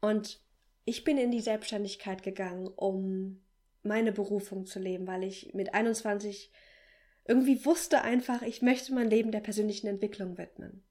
Und 0.00 0.40
ich 0.84 1.04
bin 1.04 1.18
in 1.18 1.30
die 1.30 1.40
Selbstständigkeit 1.40 2.22
gegangen, 2.22 2.68
um 2.68 3.42
meine 3.82 4.12
Berufung 4.12 4.66
zu 4.66 4.78
leben, 4.78 5.06
weil 5.06 5.24
ich 5.24 5.54
mit 5.54 5.74
21 5.74 6.52
irgendwie 7.24 7.64
wusste 7.64 8.02
einfach, 8.02 8.42
ich 8.42 8.62
möchte 8.62 8.94
mein 8.94 9.10
Leben 9.10 9.32
der 9.32 9.40
persönlichen 9.40 9.88
Entwicklung 9.88 10.38
widmen. 10.38 10.84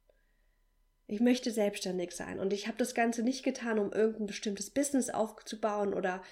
Ich 1.07 1.19
möchte 1.19 1.51
selbstständig 1.51 2.11
sein 2.11 2.39
und 2.39 2.51
ich 2.51 2.67
habe 2.67 2.77
das 2.77 2.95
Ganze 2.95 3.21
nicht 3.21 3.43
getan, 3.43 3.77
um 3.77 3.93
irgendein 3.93 4.25
bestimmtes 4.25 4.71
Business 4.71 5.09
aufzubauen 5.09 5.93
oder 5.93 6.23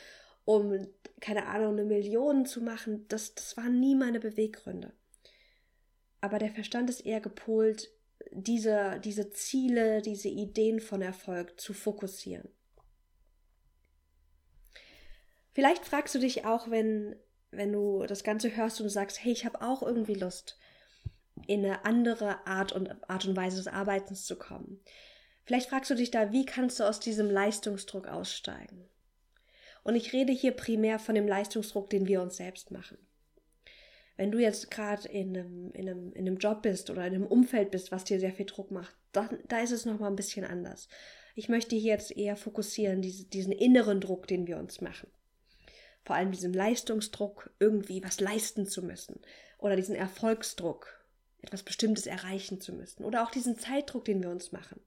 um, 0.45 0.87
keine 1.21 1.45
Ahnung, 1.45 1.73
eine 1.73 1.85
Million 1.85 2.45
zu 2.45 2.61
machen. 2.61 3.05
Das, 3.07 3.35
das 3.35 3.55
waren 3.55 3.79
nie 3.79 3.95
meine 3.95 4.19
Beweggründe. 4.19 4.91
Aber 6.21 6.39
der 6.39 6.51
Verstand 6.51 6.89
ist 6.89 7.05
eher 7.05 7.21
gepolt, 7.21 7.91
diese, 8.31 8.99
diese 9.03 9.29
Ziele, 9.31 10.01
diese 10.01 10.29
Ideen 10.29 10.79
von 10.79 11.01
Erfolg 11.01 11.59
zu 11.59 11.73
fokussieren. 11.73 12.49
Vielleicht 15.51 15.85
fragst 15.85 16.15
du 16.15 16.19
dich 16.19 16.45
auch, 16.45 16.71
wenn, 16.71 17.15
wenn 17.51 17.71
du 17.71 18.05
das 18.07 18.23
Ganze 18.23 18.55
hörst 18.55 18.79
und 18.79 18.85
du 18.85 18.89
sagst, 18.89 19.23
hey, 19.23 19.31
ich 19.31 19.45
habe 19.45 19.61
auch 19.61 19.83
irgendwie 19.83 20.15
Lust, 20.15 20.57
in 21.47 21.65
eine 21.65 21.85
andere 21.85 22.45
Art 22.45 22.71
und 22.71 23.09
Art 23.09 23.25
und 23.25 23.35
Weise 23.35 23.57
des 23.57 23.67
Arbeitens 23.67 24.25
zu 24.25 24.37
kommen. 24.37 24.79
Vielleicht 25.45 25.69
fragst 25.69 25.91
du 25.91 25.95
dich 25.95 26.11
da, 26.11 26.31
wie 26.31 26.45
kannst 26.45 26.79
du 26.79 26.83
aus 26.83 26.99
diesem 26.99 27.29
Leistungsdruck 27.29 28.07
aussteigen? 28.07 28.89
Und 29.83 29.95
ich 29.95 30.13
rede 30.13 30.31
hier 30.31 30.51
primär 30.51 30.99
von 30.99 31.15
dem 31.15 31.27
Leistungsdruck, 31.27 31.89
den 31.89 32.07
wir 32.07 32.21
uns 32.21 32.37
selbst 32.37 32.71
machen. 32.71 32.97
Wenn 34.15 34.31
du 34.31 34.39
jetzt 34.39 34.71
gerade 34.71 35.07
in 35.09 35.35
einem, 35.35 35.71
in, 35.73 35.89
einem, 35.89 36.13
in 36.13 36.27
einem 36.27 36.37
Job 36.37 36.61
bist 36.61 36.89
oder 36.89 37.05
in 37.05 37.15
einem 37.15 37.25
Umfeld 37.25 37.71
bist, 37.71 37.91
was 37.91 38.03
dir 38.03 38.19
sehr 38.19 38.31
viel 38.31 38.45
Druck 38.45 38.71
macht, 38.71 38.95
dann, 39.11 39.39
da 39.47 39.59
ist 39.59 39.71
es 39.71 39.85
nochmal 39.85 40.11
ein 40.11 40.15
bisschen 40.15 40.45
anders. 40.45 40.87
Ich 41.35 41.49
möchte 41.49 41.75
hier 41.75 41.93
jetzt 41.93 42.15
eher 42.15 42.35
fokussieren, 42.35 43.01
diese, 43.01 43.25
diesen 43.25 43.51
inneren 43.51 43.99
Druck, 43.99 44.27
den 44.27 44.47
wir 44.47 44.57
uns 44.57 44.81
machen. 44.81 45.09
Vor 46.05 46.15
allem 46.15 46.31
diesen 46.31 46.53
Leistungsdruck, 46.53 47.51
irgendwie 47.59 48.03
was 48.03 48.19
leisten 48.19 48.67
zu 48.67 48.83
müssen. 48.83 49.19
Oder 49.57 49.75
diesen 49.75 49.95
Erfolgsdruck, 49.95 51.02
etwas 51.43 51.63
Bestimmtes 51.63 52.07
erreichen 52.07 52.61
zu 52.61 52.73
müssen. 52.73 53.03
Oder 53.03 53.23
auch 53.23 53.31
diesen 53.31 53.57
Zeitdruck, 53.57 54.05
den 54.05 54.21
wir 54.21 54.29
uns 54.29 54.51
machen. 54.51 54.79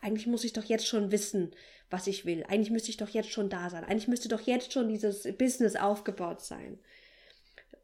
Eigentlich 0.00 0.26
muss 0.26 0.44
ich 0.44 0.52
doch 0.52 0.64
jetzt 0.64 0.86
schon 0.86 1.12
wissen, 1.12 1.54
was 1.90 2.06
ich 2.06 2.24
will. 2.24 2.44
Eigentlich 2.48 2.70
müsste 2.70 2.90
ich 2.90 2.96
doch 2.96 3.10
jetzt 3.10 3.30
schon 3.30 3.50
da 3.50 3.68
sein. 3.68 3.84
Eigentlich 3.84 4.08
müsste 4.08 4.28
doch 4.28 4.40
jetzt 4.40 4.72
schon 4.72 4.88
dieses 4.88 5.24
Business 5.36 5.76
aufgebaut 5.76 6.40
sein. 6.40 6.78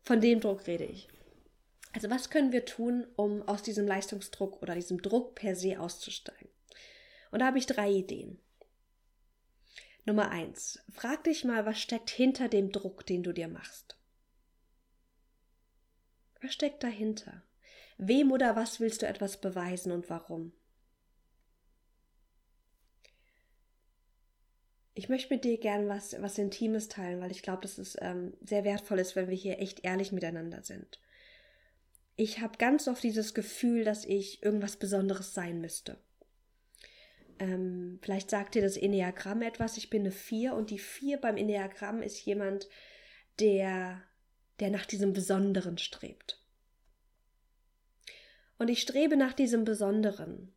Von 0.02 0.20
dem 0.20 0.40
Druck 0.40 0.66
rede 0.66 0.84
ich. 0.84 1.08
Also 1.92 2.10
was 2.10 2.30
können 2.30 2.52
wir 2.52 2.64
tun, 2.64 3.06
um 3.16 3.42
aus 3.42 3.62
diesem 3.62 3.86
Leistungsdruck 3.86 4.62
oder 4.62 4.74
diesem 4.74 5.02
Druck 5.02 5.34
per 5.34 5.56
se 5.56 5.80
auszusteigen? 5.80 6.48
Und 7.30 7.40
da 7.40 7.46
habe 7.46 7.58
ich 7.58 7.66
drei 7.66 7.90
Ideen. 7.90 8.38
Nummer 10.04 10.30
eins. 10.30 10.78
Frag 10.92 11.24
dich 11.24 11.44
mal, 11.44 11.66
was 11.66 11.80
steckt 11.80 12.10
hinter 12.10 12.48
dem 12.48 12.70
Druck, 12.70 13.04
den 13.04 13.24
du 13.24 13.32
dir 13.32 13.48
machst? 13.48 13.96
Was 16.40 16.52
steckt 16.52 16.84
dahinter? 16.84 17.42
Wem 17.98 18.30
oder 18.32 18.56
was 18.56 18.80
willst 18.80 19.02
du 19.02 19.06
etwas 19.06 19.40
beweisen 19.40 19.92
und 19.92 20.10
warum? 20.10 20.52
Ich 24.94 25.08
möchte 25.10 25.34
mit 25.34 25.44
dir 25.44 25.58
gern 25.58 25.88
was, 25.88 26.20
was 26.22 26.38
Intimes 26.38 26.88
teilen, 26.88 27.20
weil 27.20 27.30
ich 27.30 27.42
glaube, 27.42 27.60
dass 27.62 27.76
es 27.76 27.96
ähm, 28.00 28.32
sehr 28.42 28.64
wertvoll 28.64 28.98
ist, 28.98 29.14
wenn 29.14 29.28
wir 29.28 29.36
hier 29.36 29.58
echt 29.58 29.84
ehrlich 29.84 30.10
miteinander 30.10 30.62
sind. 30.62 30.98
Ich 32.16 32.40
habe 32.40 32.56
ganz 32.56 32.88
oft 32.88 33.02
dieses 33.02 33.34
Gefühl, 33.34 33.84
dass 33.84 34.06
ich 34.06 34.42
irgendwas 34.42 34.76
Besonderes 34.76 35.34
sein 35.34 35.60
müsste. 35.60 35.98
Ähm, 37.38 37.98
vielleicht 38.00 38.30
sagt 38.30 38.54
dir 38.54 38.62
das 38.62 38.78
Enneagramm 38.78 39.42
etwas. 39.42 39.76
Ich 39.76 39.90
bin 39.90 40.00
eine 40.00 40.12
Vier 40.12 40.54
und 40.54 40.70
die 40.70 40.78
Vier 40.78 41.20
beim 41.20 41.36
Enneagramm 41.36 42.00
ist 42.00 42.24
jemand, 42.24 42.68
der, 43.38 44.02
der 44.60 44.70
nach 44.70 44.86
diesem 44.86 45.12
Besonderen 45.12 45.76
strebt. 45.76 46.42
Und 48.58 48.68
ich 48.68 48.80
strebe 48.80 49.16
nach 49.16 49.32
diesem 49.32 49.64
Besonderen 49.64 50.52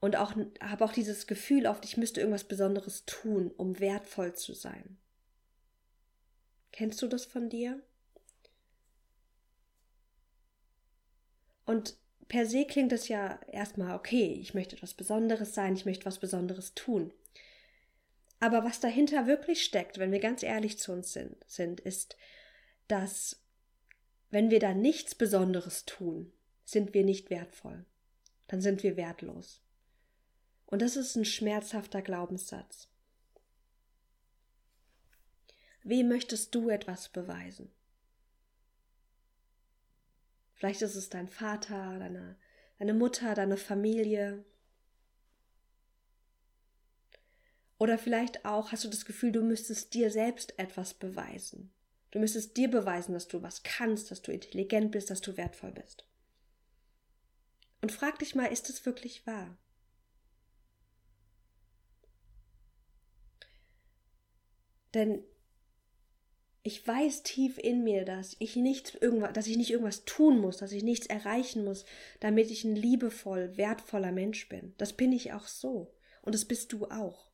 und 0.00 0.16
auch 0.16 0.34
habe 0.60 0.84
auch 0.84 0.92
dieses 0.92 1.26
Gefühl 1.26 1.66
oft, 1.66 1.84
ich 1.84 1.96
müsste 1.96 2.20
irgendwas 2.20 2.44
Besonderes 2.44 3.04
tun, 3.04 3.50
um 3.56 3.78
wertvoll 3.78 4.34
zu 4.34 4.54
sein. 4.54 4.98
Kennst 6.72 7.02
du 7.02 7.08
das 7.08 7.26
von 7.26 7.48
dir? 7.50 7.82
Und 11.66 11.96
per 12.28 12.46
se 12.46 12.64
klingt 12.64 12.92
es 12.92 13.08
ja 13.08 13.40
erstmal 13.48 13.94
okay, 13.94 14.38
ich 14.40 14.54
möchte 14.54 14.76
etwas 14.76 14.94
Besonderes 14.94 15.54
sein, 15.54 15.74
ich 15.74 15.84
möchte 15.84 16.06
was 16.06 16.18
Besonderes 16.18 16.74
tun. 16.74 17.12
Aber 18.38 18.64
was 18.64 18.80
dahinter 18.80 19.26
wirklich 19.26 19.62
steckt, 19.62 19.98
wenn 19.98 20.12
wir 20.12 20.20
ganz 20.20 20.42
ehrlich 20.42 20.78
zu 20.78 20.92
uns 20.92 21.12
sind, 21.12 21.36
sind 21.46 21.80
ist, 21.80 22.16
dass 22.88 23.42
wenn 24.30 24.50
wir 24.50 24.60
da 24.60 24.72
nichts 24.72 25.14
Besonderes 25.14 25.84
tun, 25.84 26.32
sind 26.70 26.94
wir 26.94 27.04
nicht 27.04 27.30
wertvoll. 27.30 27.84
Dann 28.46 28.60
sind 28.60 28.82
wir 28.82 28.96
wertlos. 28.96 29.62
Und 30.66 30.82
das 30.82 30.96
ist 30.96 31.16
ein 31.16 31.24
schmerzhafter 31.24 32.02
Glaubenssatz. 32.02 32.88
Wem 35.82 36.08
möchtest 36.08 36.54
du 36.54 36.68
etwas 36.68 37.08
beweisen? 37.08 37.70
Vielleicht 40.54 40.82
ist 40.82 40.94
es 40.94 41.08
dein 41.08 41.26
Vater, 41.26 41.98
deine, 41.98 42.36
deine 42.78 42.94
Mutter, 42.94 43.34
deine 43.34 43.56
Familie. 43.56 44.44
Oder 47.78 47.96
vielleicht 47.96 48.44
auch 48.44 48.70
hast 48.70 48.84
du 48.84 48.88
das 48.88 49.06
Gefühl, 49.06 49.32
du 49.32 49.42
müsstest 49.42 49.94
dir 49.94 50.10
selbst 50.10 50.58
etwas 50.58 50.92
beweisen. 50.92 51.72
Du 52.10 52.18
müsstest 52.18 52.56
dir 52.56 52.70
beweisen, 52.70 53.14
dass 53.14 53.26
du 53.26 53.42
was 53.42 53.62
kannst, 53.62 54.10
dass 54.10 54.20
du 54.20 54.32
intelligent 54.32 54.90
bist, 54.90 55.08
dass 55.08 55.22
du 55.22 55.36
wertvoll 55.36 55.72
bist. 55.72 56.04
Und 57.80 57.92
frag 57.92 58.18
dich 58.18 58.34
mal, 58.34 58.46
ist 58.46 58.68
es 58.68 58.84
wirklich 58.84 59.26
wahr? 59.26 59.56
Denn 64.94 65.22
ich 66.62 66.86
weiß 66.86 67.22
tief 67.22 67.58
in 67.58 67.84
mir, 67.84 68.04
dass 68.04 68.36
ich 68.38 68.56
nicht 68.56 68.98
irgendwas, 69.00 69.32
dass 69.32 69.46
ich 69.46 69.56
nicht 69.56 69.70
irgendwas 69.70 70.04
tun 70.04 70.38
muss, 70.38 70.58
dass 70.58 70.72
ich 70.72 70.82
nichts 70.82 71.06
erreichen 71.06 71.64
muss, 71.64 71.84
damit 72.20 72.50
ich 72.50 72.64
ein 72.64 72.76
liebevoll, 72.76 73.56
wertvoller 73.56 74.12
Mensch 74.12 74.48
bin. 74.48 74.74
Das 74.76 74.92
bin 74.92 75.12
ich 75.12 75.32
auch 75.32 75.46
so. 75.46 75.94
Und 76.22 76.34
das 76.34 76.44
bist 76.44 76.72
du 76.72 76.86
auch. 76.86 77.30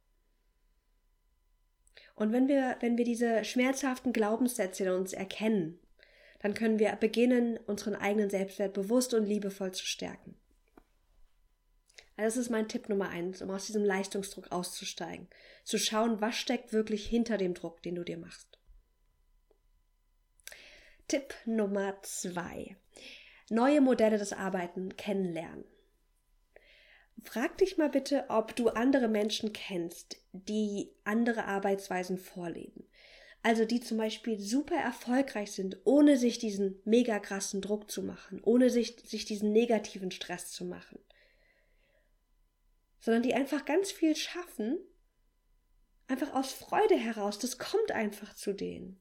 Und 2.14 2.32
wenn 2.32 2.46
wir, 2.46 2.76
wenn 2.80 2.96
wir 2.96 3.04
diese 3.04 3.44
schmerzhaften 3.44 4.12
Glaubenssätze 4.12 4.84
in 4.84 4.90
uns 4.90 5.12
erkennen, 5.12 5.80
dann 6.40 6.54
können 6.54 6.78
wir 6.78 6.94
beginnen, 6.96 7.58
unseren 7.66 7.94
eigenen 7.94 8.30
Selbstwert 8.30 8.72
bewusst 8.74 9.14
und 9.14 9.26
liebevoll 9.26 9.72
zu 9.72 9.86
stärken. 9.86 10.36
Also 12.16 12.38
das 12.38 12.46
ist 12.46 12.50
mein 12.50 12.68
Tipp 12.68 12.88
Nummer 12.88 13.10
eins, 13.10 13.42
um 13.42 13.50
aus 13.50 13.66
diesem 13.66 13.84
Leistungsdruck 13.84 14.50
auszusteigen. 14.50 15.28
Zu 15.64 15.78
schauen, 15.78 16.20
was 16.20 16.36
steckt 16.36 16.72
wirklich 16.72 17.06
hinter 17.06 17.36
dem 17.36 17.54
Druck, 17.54 17.82
den 17.82 17.94
du 17.94 18.04
dir 18.04 18.16
machst. 18.16 18.58
Tipp 21.08 21.34
Nummer 21.44 22.00
zwei. 22.02 22.76
Neue 23.50 23.80
Modelle 23.80 24.18
des 24.18 24.32
Arbeiten 24.32 24.96
kennenlernen. 24.96 25.64
Frag 27.22 27.58
dich 27.58 27.76
mal 27.76 27.88
bitte, 27.88 28.24
ob 28.28 28.56
du 28.56 28.68
andere 28.70 29.08
Menschen 29.08 29.52
kennst, 29.52 30.16
die 30.32 30.90
andere 31.04 31.44
Arbeitsweisen 31.44 32.18
vorleben. 32.18 32.88
Also 33.46 33.64
die 33.64 33.80
zum 33.80 33.98
Beispiel 33.98 34.40
super 34.40 34.74
erfolgreich 34.74 35.52
sind, 35.52 35.78
ohne 35.84 36.16
sich 36.16 36.38
diesen 36.38 36.80
mega 36.84 37.20
krassen 37.20 37.60
Druck 37.60 37.90
zu 37.90 38.02
machen, 38.02 38.40
ohne 38.42 38.70
sich, 38.70 38.96
sich 39.04 39.24
diesen 39.24 39.52
negativen 39.52 40.10
Stress 40.10 40.50
zu 40.50 40.64
machen 40.64 40.98
sondern 43.06 43.22
die 43.22 43.34
einfach 43.34 43.64
ganz 43.64 43.92
viel 43.92 44.16
schaffen, 44.16 44.80
einfach 46.08 46.34
aus 46.34 46.52
Freude 46.52 46.96
heraus. 46.96 47.38
Das 47.38 47.56
kommt 47.56 47.92
einfach 47.92 48.34
zu 48.34 48.52
denen. 48.52 49.00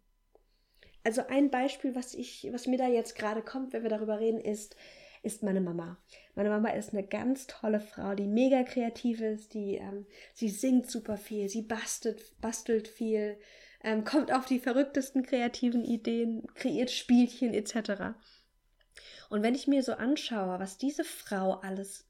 Also 1.03 1.25
ein 1.27 1.49
Beispiel, 1.49 1.95
was 1.95 2.13
ich, 2.13 2.47
was 2.51 2.67
mir 2.67 2.77
da 2.77 2.87
jetzt 2.87 3.15
gerade 3.15 3.41
kommt, 3.41 3.73
wenn 3.73 3.81
wir 3.81 3.89
darüber 3.89 4.19
reden, 4.19 4.39
ist, 4.39 4.75
ist 5.23 5.41
meine 5.41 5.59
Mama. 5.59 5.97
Meine 6.35 6.49
Mama 6.49 6.69
ist 6.69 6.93
eine 6.93 7.03
ganz 7.03 7.47
tolle 7.47 7.79
Frau, 7.79 8.13
die 8.13 8.27
mega 8.27 8.61
kreativ 8.61 9.21
ist, 9.21 9.55
die, 9.55 9.77
ähm, 9.77 10.05
sie 10.35 10.49
singt 10.49 10.89
super 10.89 11.17
viel, 11.17 11.49
sie 11.49 11.63
bastelt, 11.63 12.39
bastelt 12.41 12.87
viel, 12.87 13.39
ähm, 13.85 14.03
kommt 14.03 14.33
auf 14.33 14.45
die 14.45 14.59
verrücktesten 14.59 15.23
kreativen 15.23 15.85
Ideen, 15.85 16.45
kreiert 16.55 16.91
Spielchen 16.91 17.53
etc. 17.53 18.15
Und 19.29 19.43
wenn 19.43 19.55
ich 19.55 19.67
mir 19.67 19.83
so 19.83 19.93
anschaue, 19.93 20.59
was 20.59 20.77
diese 20.77 21.03
Frau 21.03 21.53
alles 21.53 22.05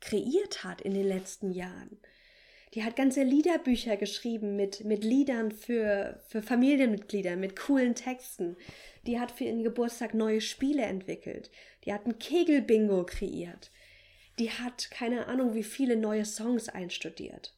kreiert 0.00 0.64
hat 0.64 0.82
in 0.82 0.92
den 0.92 1.06
letzten 1.06 1.50
Jahren. 1.50 1.98
Die 2.74 2.82
hat 2.82 2.96
ganze 2.96 3.22
Liederbücher 3.22 3.96
geschrieben 3.96 4.56
mit, 4.56 4.84
mit 4.84 5.04
Liedern 5.04 5.52
für, 5.52 6.20
für 6.26 6.42
Familienmitglieder, 6.42 7.36
mit 7.36 7.54
coolen 7.54 7.94
Texten. 7.94 8.56
Die 9.06 9.20
hat 9.20 9.30
für 9.30 9.44
ihren 9.44 9.62
Geburtstag 9.62 10.12
neue 10.12 10.40
Spiele 10.40 10.82
entwickelt. 10.82 11.50
Die 11.84 11.94
hat 11.94 12.06
ein 12.06 12.18
Kegelbingo 12.18 13.04
kreiert. 13.06 13.70
Die 14.40 14.50
hat 14.50 14.90
keine 14.90 15.28
Ahnung, 15.28 15.54
wie 15.54 15.62
viele 15.62 15.96
neue 15.96 16.24
Songs 16.24 16.68
einstudiert. 16.68 17.54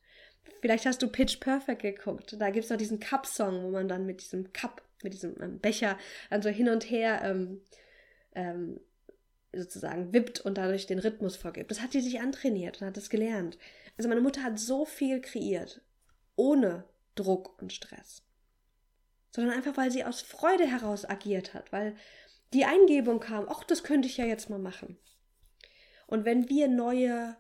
Vielleicht 0.61 0.87
hast 0.87 1.03
du 1.03 1.09
Pitch 1.09 1.41
Perfect 1.41 1.83
geguckt. 1.83 2.37
Da 2.39 2.51
gibt 2.51 2.65
es 2.65 2.71
noch 2.71 2.77
diesen 2.77 3.01
Cup-Song, 3.01 3.63
wo 3.63 3.71
man 3.71 3.89
dann 3.89 4.07
mit 4.07 4.21
diesem 4.21 4.53
Cup, 4.53 4.83
mit 5.03 5.13
diesem 5.13 5.41
ähm, 5.41 5.59
Becher 5.59 5.99
dann 6.31 6.43
so 6.43 6.49
hin 6.49 6.69
und 6.69 6.91
her 6.91 7.21
ähm, 7.25 7.61
ähm, 8.35 8.81
sozusagen 9.53 10.13
wippt 10.13 10.41
und 10.41 10.59
dadurch 10.59 10.87
den 10.87 10.99
Rhythmus 10.99 11.37
vorgibt. 11.37 11.71
Das 11.71 11.81
hat 11.81 11.93
sie 11.93 12.01
sich 12.01 12.21
antrainiert 12.21 12.81
und 12.81 12.87
hat 12.87 12.97
es 12.97 13.11
gelernt. 13.11 13.59
Also 13.97 14.09
meine 14.09 14.21
Mutter 14.21 14.43
hat 14.43 14.59
so 14.59 14.85
viel 14.85 15.21
kreiert, 15.21 15.81
ohne 16.35 16.85
Druck 17.15 17.61
und 17.61 17.73
Stress. 17.73 18.23
Sondern 19.31 19.55
einfach, 19.55 19.77
weil 19.77 19.91
sie 19.91 20.05
aus 20.05 20.21
Freude 20.23 20.67
heraus 20.67 21.09
agiert 21.09 21.55
hat, 21.55 21.73
weil 21.73 21.97
die 22.53 22.65
Eingebung 22.65 23.21
kam, 23.21 23.47
ach, 23.49 23.65
das 23.65 23.83
könnte 23.83 24.09
ich 24.09 24.17
ja 24.17 24.25
jetzt 24.25 24.51
mal 24.51 24.59
machen. 24.59 24.99
Und 26.07 26.25
wenn 26.25 26.49
wir 26.49 26.69
neue 26.69 27.37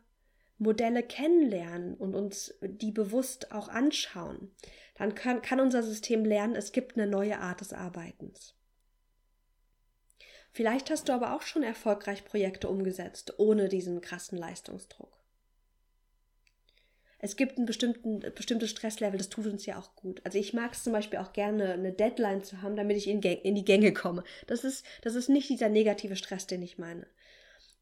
Modelle 0.58 1.02
kennenlernen 1.02 1.94
und 1.94 2.14
uns 2.14 2.54
die 2.62 2.92
bewusst 2.92 3.52
auch 3.52 3.68
anschauen, 3.68 4.50
dann 4.94 5.14
kann, 5.14 5.42
kann 5.42 5.60
unser 5.60 5.82
System 5.82 6.24
lernen, 6.24 6.56
es 6.56 6.72
gibt 6.72 6.96
eine 6.96 7.06
neue 7.06 7.38
Art 7.38 7.60
des 7.60 7.72
Arbeitens. 7.72 8.54
Vielleicht 10.52 10.90
hast 10.90 11.08
du 11.08 11.12
aber 11.12 11.34
auch 11.34 11.42
schon 11.42 11.62
erfolgreich 11.62 12.24
Projekte 12.24 12.68
umgesetzt, 12.68 13.34
ohne 13.38 13.68
diesen 13.68 14.00
krassen 14.00 14.38
Leistungsdruck. 14.38 15.22
Es 17.18 17.36
gibt 17.36 17.58
ein 17.58 17.66
bestimmtes 17.66 18.70
Stresslevel, 18.70 19.18
das 19.18 19.28
tut 19.28 19.46
uns 19.46 19.66
ja 19.66 19.78
auch 19.78 19.94
gut. 19.96 20.20
Also 20.24 20.38
ich 20.38 20.52
mag 20.52 20.72
es 20.72 20.84
zum 20.84 20.92
Beispiel 20.92 21.18
auch 21.18 21.32
gerne, 21.32 21.72
eine 21.72 21.92
Deadline 21.92 22.44
zu 22.44 22.62
haben, 22.62 22.76
damit 22.76 22.96
ich 22.96 23.08
in, 23.08 23.20
in 23.20 23.54
die 23.54 23.64
Gänge 23.64 23.92
komme. 23.92 24.22
Das 24.46 24.64
ist, 24.64 24.84
das 25.02 25.14
ist 25.14 25.28
nicht 25.28 25.48
dieser 25.48 25.68
negative 25.68 26.16
Stress, 26.16 26.46
den 26.46 26.62
ich 26.62 26.78
meine, 26.78 27.06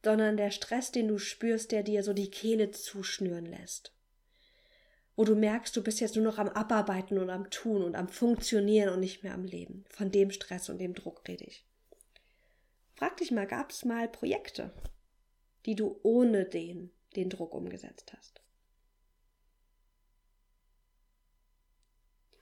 sondern 0.05 0.37
der 0.37 0.51
Stress, 0.51 0.93
den 0.93 1.09
du 1.09 1.19
spürst, 1.19 1.73
der 1.73 1.83
dir 1.83 2.03
so 2.03 2.13
die 2.13 2.31
Kehle 2.31 2.71
zuschnüren 2.71 3.47
lässt. 3.47 3.93
Wo 5.17 5.25
du 5.25 5.35
merkst, 5.35 5.75
du 5.77 5.83
bist 5.83 6.01
jetzt 6.01 6.17
nur 6.17 6.25
noch 6.25 6.39
am 6.39 6.49
Abarbeiten 6.49 7.19
und 7.19 7.31
am 7.31 7.49
Tun 7.51 7.83
und 7.83 7.95
am 7.95 8.09
Funktionieren 8.09 8.91
und 8.91 9.01
nicht 9.01 9.23
mehr 9.23 9.33
am 9.33 9.45
Leben. 9.45 9.85
Von 9.89 10.11
dem 10.11 10.31
Stress 10.31 10.69
und 10.69 10.79
dem 10.79 10.95
Druck 10.95 11.27
rede 11.27 11.45
ich. 11.45 11.65
Frag 12.95 13.17
dich 13.17 13.31
mal, 13.31 13.47
gab 13.47 13.71
es 13.71 13.85
mal 13.85 14.09
Projekte, 14.09 14.73
die 15.67 15.75
du 15.75 15.99
ohne 16.03 16.45
den, 16.45 16.91
den 17.17 17.31
Druck 17.31 17.55
umgesetzt 17.55 18.13
hast? 18.17 18.43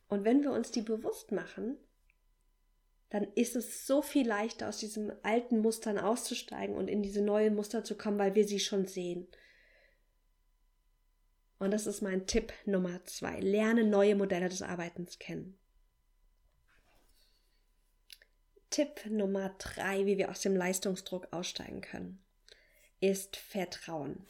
Und 0.09 0.25
wenn 0.25 0.42
wir 0.42 0.52
uns 0.52 0.71
die 0.71 0.83
bewusst 0.83 1.33
machen, 1.33 1.78
dann 3.12 3.25
ist 3.35 3.57
es 3.57 3.87
so 3.87 4.00
viel 4.00 4.26
leichter, 4.26 4.71
aus 4.71 4.78
diesen 4.78 5.12
alten 5.23 5.59
Mustern 5.59 5.99
auszusteigen 5.99 6.75
und 6.75 6.88
in 6.88 7.02
diese 7.02 7.21
neuen 7.21 7.54
Muster 7.54 7.85
zu 7.85 7.95
kommen, 7.95 8.19
weil 8.19 8.35
wir 8.35 8.49
sie 8.49 8.59
schon 8.59 8.87
sehen. 8.87 9.28
Und 11.59 11.73
das 11.73 11.87
ist 11.87 12.00
mein 12.00 12.26
Tipp 12.26 12.54
Nummer 12.64 13.04
zwei. 13.04 13.38
Lerne 13.38 13.85
neue 13.85 14.16
Modelle 14.16 14.49
des 14.49 14.62
Arbeitens 14.62 15.19
kennen. 15.19 15.59
Tipp 18.71 19.04
Nummer 19.11 19.54
drei, 19.59 20.07
wie 20.07 20.16
wir 20.16 20.31
aus 20.31 20.40
dem 20.40 20.57
Leistungsdruck 20.57 21.28
aussteigen 21.33 21.83
können, 21.83 22.25
ist 23.00 23.37
Vertrauen. 23.37 24.25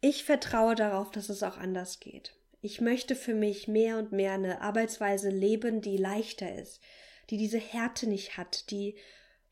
Ich 0.00 0.22
vertraue 0.22 0.76
darauf, 0.76 1.10
dass 1.10 1.30
es 1.30 1.42
auch 1.42 1.56
anders 1.56 1.98
geht. 1.98 2.36
Ich 2.60 2.80
möchte 2.80 3.16
für 3.16 3.34
mich 3.34 3.66
mehr 3.66 3.98
und 3.98 4.12
mehr 4.12 4.34
eine 4.34 4.60
Arbeitsweise 4.60 5.30
leben, 5.30 5.80
die 5.80 5.96
leichter 5.96 6.54
ist, 6.54 6.80
die 7.30 7.36
diese 7.36 7.58
Härte 7.58 8.08
nicht 8.08 8.36
hat, 8.36 8.70
die 8.70 8.96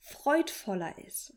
freudvoller 0.00 0.97
ist. 1.06 1.35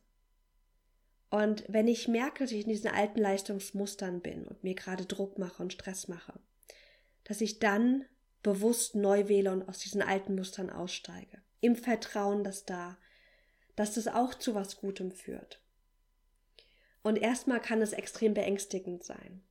Und 1.29 1.63
wenn 1.67 1.87
ich 1.87 2.07
merke, 2.07 2.43
dass 2.43 2.51
ich 2.51 2.63
in 2.63 2.69
diesen 2.69 2.89
alten 2.89 3.19
Leistungsmustern 3.19 4.21
bin 4.21 4.47
und 4.47 4.63
mir 4.63 4.73
gerade 4.73 5.05
Druck 5.05 5.37
mache 5.37 5.61
und 5.61 5.73
Stress 5.73 6.07
mache, 6.07 6.39
dass 7.23 7.41
ich 7.41 7.59
dann 7.59 8.05
bewusst 8.41 8.95
neu 8.95 9.27
wähle 9.27 9.51
und 9.51 9.67
aus 9.67 9.79
diesen 9.79 10.01
alten 10.01 10.35
Mustern 10.35 10.69
aussteige 10.69 11.41
im 11.61 11.75
Vertrauen, 11.75 12.43
dass 12.43 12.65
da, 12.65 12.97
dass 13.75 13.95
das 13.95 14.07
auch 14.07 14.33
zu 14.33 14.55
was 14.55 14.77
Gutem 14.77 15.11
führt. 15.11 15.61
Und 17.03 17.17
erstmal 17.17 17.61
kann 17.61 17.81
es 17.81 17.93
extrem 17.93 18.33
beängstigend 18.33 19.03
sein. 19.03 19.41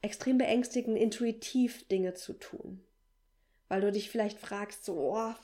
Extrem 0.00 0.38
beängstigend, 0.38 0.98
intuitiv 0.98 1.86
Dinge 1.88 2.14
zu 2.14 2.34
tun. 2.34 2.84
Weil 3.72 3.80
du 3.80 3.90
dich 3.90 4.10
vielleicht 4.10 4.38
fragst, 4.38 4.84
so, 4.84 5.14
oh, 5.16 5.34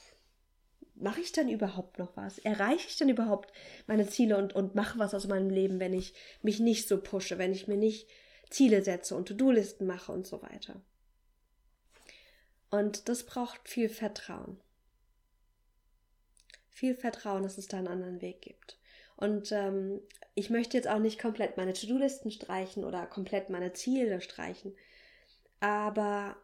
mache 0.96 1.22
ich 1.22 1.32
denn 1.32 1.48
überhaupt 1.48 1.98
noch 1.98 2.14
was? 2.14 2.36
Erreiche 2.36 2.86
ich 2.86 2.98
denn 2.98 3.08
überhaupt 3.08 3.54
meine 3.86 4.06
Ziele 4.06 4.36
und, 4.36 4.54
und 4.54 4.74
mache 4.74 4.98
was 4.98 5.14
aus 5.14 5.26
meinem 5.26 5.48
Leben, 5.48 5.80
wenn 5.80 5.94
ich 5.94 6.12
mich 6.42 6.60
nicht 6.60 6.88
so 6.88 7.00
pushe, 7.00 7.38
wenn 7.38 7.52
ich 7.52 7.68
mir 7.68 7.78
nicht 7.78 8.06
Ziele 8.50 8.82
setze 8.82 9.16
und 9.16 9.28
To-Do-Listen 9.28 9.86
mache 9.86 10.12
und 10.12 10.26
so 10.26 10.42
weiter? 10.42 10.82
Und 12.68 13.08
das 13.08 13.24
braucht 13.24 13.66
viel 13.66 13.88
Vertrauen. 13.88 14.60
Viel 16.68 16.94
Vertrauen, 16.94 17.44
dass 17.44 17.56
es 17.56 17.66
da 17.66 17.78
einen 17.78 17.88
anderen 17.88 18.20
Weg 18.20 18.42
gibt. 18.42 18.78
Und 19.16 19.52
ähm, 19.52 20.02
ich 20.34 20.50
möchte 20.50 20.76
jetzt 20.76 20.88
auch 20.88 20.98
nicht 20.98 21.18
komplett 21.18 21.56
meine 21.56 21.72
To-Do-Listen 21.72 22.30
streichen 22.30 22.84
oder 22.84 23.06
komplett 23.06 23.48
meine 23.48 23.72
Ziele 23.72 24.20
streichen. 24.20 24.76
Aber, 25.60 26.36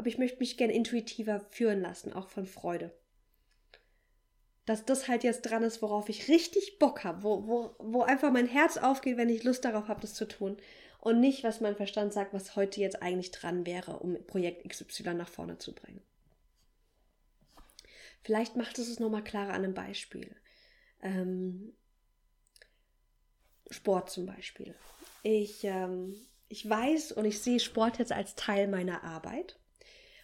aber 0.00 0.08
ich 0.08 0.16
möchte 0.16 0.38
mich 0.38 0.56
gerne 0.56 0.72
intuitiver 0.72 1.40
führen 1.50 1.82
lassen, 1.82 2.14
auch 2.14 2.28
von 2.28 2.46
Freude. 2.46 2.90
Dass 4.64 4.86
das 4.86 5.08
halt 5.08 5.24
jetzt 5.24 5.42
dran 5.42 5.62
ist, 5.62 5.82
worauf 5.82 6.08
ich 6.08 6.28
richtig 6.28 6.78
Bock 6.78 7.04
habe, 7.04 7.22
wo, 7.22 7.46
wo, 7.46 7.74
wo 7.78 8.00
einfach 8.00 8.32
mein 8.32 8.46
Herz 8.46 8.78
aufgeht, 8.78 9.18
wenn 9.18 9.28
ich 9.28 9.44
Lust 9.44 9.62
darauf 9.62 9.88
habe, 9.88 10.00
das 10.00 10.14
zu 10.14 10.26
tun 10.26 10.56
und 11.00 11.20
nicht, 11.20 11.44
was 11.44 11.60
mein 11.60 11.76
Verstand 11.76 12.14
sagt, 12.14 12.32
was 12.32 12.56
heute 12.56 12.80
jetzt 12.80 13.02
eigentlich 13.02 13.30
dran 13.30 13.66
wäre, 13.66 13.98
um 13.98 14.16
Projekt 14.26 14.66
XY 14.66 15.12
nach 15.12 15.28
vorne 15.28 15.58
zu 15.58 15.74
bringen. 15.74 16.00
Vielleicht 18.22 18.56
macht 18.56 18.78
es 18.78 18.88
es 18.88 19.00
nochmal 19.00 19.22
klarer 19.22 19.52
an 19.52 19.64
einem 19.64 19.74
Beispiel. 19.74 20.34
Ähm, 21.02 21.74
Sport 23.68 24.08
zum 24.08 24.24
Beispiel. 24.24 24.74
Ich, 25.24 25.62
ähm, 25.64 26.14
ich 26.48 26.66
weiß 26.66 27.12
und 27.12 27.26
ich 27.26 27.42
sehe 27.42 27.60
Sport 27.60 27.98
jetzt 27.98 28.12
als 28.12 28.34
Teil 28.34 28.66
meiner 28.66 29.04
Arbeit, 29.04 29.60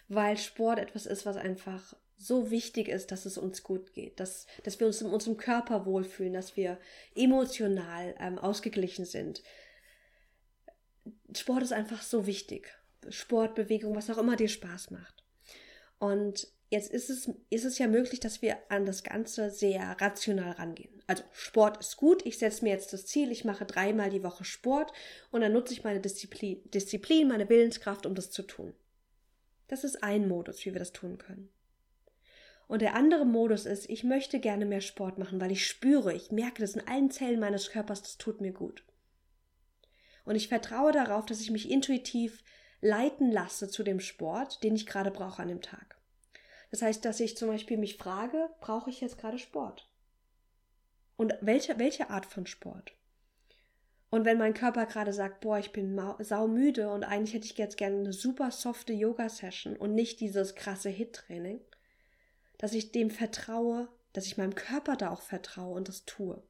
weil 0.07 0.37
Sport 0.37 0.79
etwas 0.79 1.05
ist, 1.05 1.25
was 1.25 1.37
einfach 1.37 1.95
so 2.17 2.49
wichtig 2.49 2.87
ist, 2.87 3.11
dass 3.11 3.25
es 3.25 3.37
uns 3.37 3.63
gut 3.63 3.93
geht, 3.93 4.19
dass, 4.19 4.47
dass 4.63 4.79
wir 4.79 4.87
uns 4.87 5.01
in 5.01 5.07
unserem 5.07 5.37
Körper 5.37 5.85
wohlfühlen, 5.85 6.33
dass 6.33 6.57
wir 6.57 6.79
emotional 7.15 8.15
ähm, 8.19 8.39
ausgeglichen 8.39 9.05
sind, 9.05 9.43
Sport 11.35 11.63
ist 11.63 11.73
einfach 11.73 12.01
so 12.01 12.25
wichtig. 12.25 12.73
Sport, 13.09 13.55
Bewegung, 13.55 13.95
was 13.95 14.09
auch 14.09 14.17
immer 14.17 14.35
dir 14.35 14.49
Spaß 14.49 14.91
macht. 14.91 15.23
Und 15.99 16.47
jetzt 16.69 16.91
ist 16.91 17.09
es, 17.09 17.29
ist 17.49 17.65
es 17.65 17.77
ja 17.77 17.87
möglich, 17.87 18.19
dass 18.19 18.41
wir 18.41 18.57
an 18.69 18.85
das 18.85 19.03
Ganze 19.03 19.49
sehr 19.51 19.95
rational 19.99 20.51
rangehen. 20.51 21.01
Also 21.07 21.23
Sport 21.31 21.77
ist 21.77 21.97
gut, 21.97 22.25
ich 22.25 22.37
setze 22.37 22.63
mir 22.63 22.71
jetzt 22.71 22.91
das 22.91 23.05
Ziel, 23.05 23.31
ich 23.31 23.45
mache 23.45 23.65
dreimal 23.65 24.09
die 24.09 24.23
Woche 24.23 24.43
Sport 24.43 24.91
und 25.31 25.41
dann 25.41 25.53
nutze 25.53 25.73
ich 25.73 25.83
meine 25.83 26.01
Disziplin, 26.01 26.59
Disziplin, 26.71 27.27
meine 27.27 27.47
Willenskraft, 27.47 28.05
um 28.05 28.15
das 28.15 28.31
zu 28.31 28.43
tun. 28.43 28.73
Das 29.67 29.83
ist 29.83 30.03
ein 30.03 30.27
Modus, 30.27 30.65
wie 30.65 30.73
wir 30.73 30.79
das 30.79 30.93
tun 30.93 31.17
können. 31.17 31.49
Und 32.67 32.81
der 32.81 32.95
andere 32.95 33.25
Modus 33.25 33.65
ist, 33.65 33.89
ich 33.89 34.03
möchte 34.03 34.39
gerne 34.39 34.65
mehr 34.65 34.81
Sport 34.81 35.17
machen, 35.17 35.39
weil 35.39 35.51
ich 35.51 35.65
spüre, 35.65 36.13
ich 36.13 36.31
merke 36.31 36.61
das 36.61 36.75
in 36.75 36.85
allen 36.87 37.11
Zellen 37.11 37.39
meines 37.39 37.71
Körpers, 37.71 38.01
das 38.01 38.17
tut 38.17 38.41
mir 38.41 38.51
gut. 38.51 38.83
Und 40.25 40.35
ich 40.35 40.49
vertraue 40.49 40.91
darauf, 40.91 41.25
dass 41.25 41.39
ich 41.39 41.51
mich 41.51 41.69
intuitiv 41.69 42.43
leiten 42.81 43.31
lasse 43.31 43.69
zu 43.69 43.83
dem 43.83 44.01
Sport, 44.01 44.63
den 44.63 44.75
ich 44.75 44.85
gerade 44.85 45.11
brauche 45.11 45.41
an 45.41 45.47
dem 45.47 45.61
Tag. 45.61 45.97
Das 46.69 46.81
heißt, 46.81 47.05
dass 47.05 47.21
ich 47.21 47.37
zum 47.37 47.47
Beispiel 47.47 47.77
mich 47.77 47.95
frage, 47.95 48.49
brauche 48.59 48.89
ich 48.89 48.99
jetzt 48.99 49.17
gerade 49.17 49.39
Sport? 49.39 49.89
Und 51.15 51.33
welche, 51.41 51.79
welche 51.79 52.09
Art 52.09 52.25
von 52.25 52.45
Sport? 52.45 52.96
Und 54.09 54.23
wenn 54.25 54.37
mein 54.37 54.53
Körper 54.53 54.85
gerade 54.85 55.11
sagt, 55.11 55.41
boah, 55.41 55.59
ich 55.59 55.71
bin 55.73 55.99
saumüde 56.19 56.89
und 56.89 57.03
eigentlich 57.03 57.33
hätte 57.33 57.45
ich 57.45 57.57
jetzt 57.57 57.77
gerne 57.77 57.97
eine 57.97 58.13
super 58.13 58.51
softe 58.51 58.93
Yoga-Session 58.93 59.75
und 59.75 59.95
nicht 59.95 60.21
dieses 60.21 60.55
krasse 60.55 60.89
Hit-Training, 60.89 61.59
dass 62.57 62.73
ich 62.73 62.91
dem 62.91 63.11
vertraue, 63.11 63.89
dass 64.13 64.25
ich 64.25 64.37
meinem 64.37 64.55
Körper 64.55 64.95
da 64.95 65.09
auch 65.09 65.21
vertraue 65.21 65.75
und 65.75 65.89
das 65.89 66.05
tue 66.05 66.41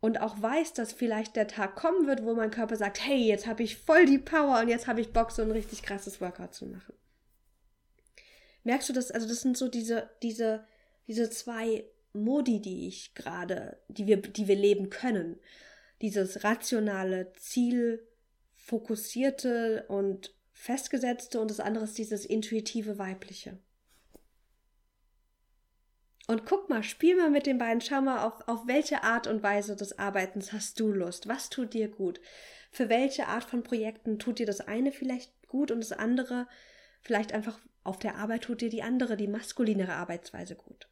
und 0.00 0.20
auch 0.20 0.40
weiß, 0.40 0.74
dass 0.74 0.92
vielleicht 0.92 1.36
der 1.36 1.48
Tag 1.48 1.74
kommen 1.74 2.06
wird, 2.06 2.24
wo 2.24 2.34
mein 2.34 2.50
Körper 2.50 2.76
sagt, 2.76 3.04
hey, 3.04 3.18
jetzt 3.18 3.46
habe 3.46 3.62
ich 3.62 3.76
voll 3.76 4.06
die 4.06 4.18
Power 4.18 4.60
und 4.60 4.68
jetzt 4.68 4.86
habe 4.86 5.00
ich 5.00 5.12
Bock, 5.12 5.32
so 5.32 5.42
ein 5.42 5.50
richtig 5.50 5.82
krasses 5.82 6.20
Workout 6.20 6.54
zu 6.54 6.66
machen. 6.66 6.94
Merkst 8.64 8.88
du 8.88 8.92
das? 8.92 9.10
Also 9.10 9.26
das 9.26 9.40
sind 9.40 9.56
so 9.56 9.68
diese, 9.68 10.10
diese, 10.22 10.64
diese 11.08 11.30
zwei 11.30 11.84
Modi, 12.12 12.60
die 12.60 12.88
ich 12.88 13.14
gerade, 13.14 13.78
die 13.88 14.06
wir, 14.06 14.18
die 14.18 14.46
wir 14.48 14.56
leben 14.56 14.90
können. 14.90 15.40
Dieses 16.02 16.44
rationale, 16.44 17.32
zielfokussierte 17.34 19.86
und 19.88 20.34
festgesetzte 20.52 21.40
und 21.40 21.50
das 21.50 21.60
andere 21.60 21.84
ist 21.84 21.98
dieses 21.98 22.24
intuitive 22.24 22.98
weibliche. 22.98 23.58
Und 26.26 26.44
guck 26.44 26.68
mal, 26.68 26.82
spiel 26.82 27.16
mal 27.16 27.30
mit 27.30 27.46
den 27.46 27.56
beiden, 27.56 27.80
schau 27.80 28.02
mal, 28.02 28.26
auf, 28.26 28.46
auf 28.48 28.66
welche 28.66 29.02
Art 29.02 29.26
und 29.26 29.42
Weise 29.42 29.76
des 29.76 29.98
Arbeitens 29.98 30.52
hast 30.52 30.78
du 30.78 30.92
Lust? 30.92 31.26
Was 31.26 31.48
tut 31.48 31.72
dir 31.72 31.88
gut? 31.88 32.20
Für 32.70 32.90
welche 32.90 33.28
Art 33.28 33.44
von 33.44 33.62
Projekten 33.62 34.18
tut 34.18 34.38
dir 34.38 34.44
das 34.44 34.60
eine 34.60 34.92
vielleicht 34.92 35.32
gut 35.48 35.70
und 35.70 35.80
das 35.80 35.92
andere 35.92 36.46
vielleicht 37.00 37.32
einfach 37.32 37.58
auf 37.82 37.98
der 37.98 38.16
Arbeit 38.16 38.42
tut 38.42 38.60
dir 38.60 38.68
die 38.68 38.82
andere, 38.82 39.16
die 39.16 39.26
maskulinere 39.26 39.94
Arbeitsweise 39.94 40.54
gut? 40.54 40.86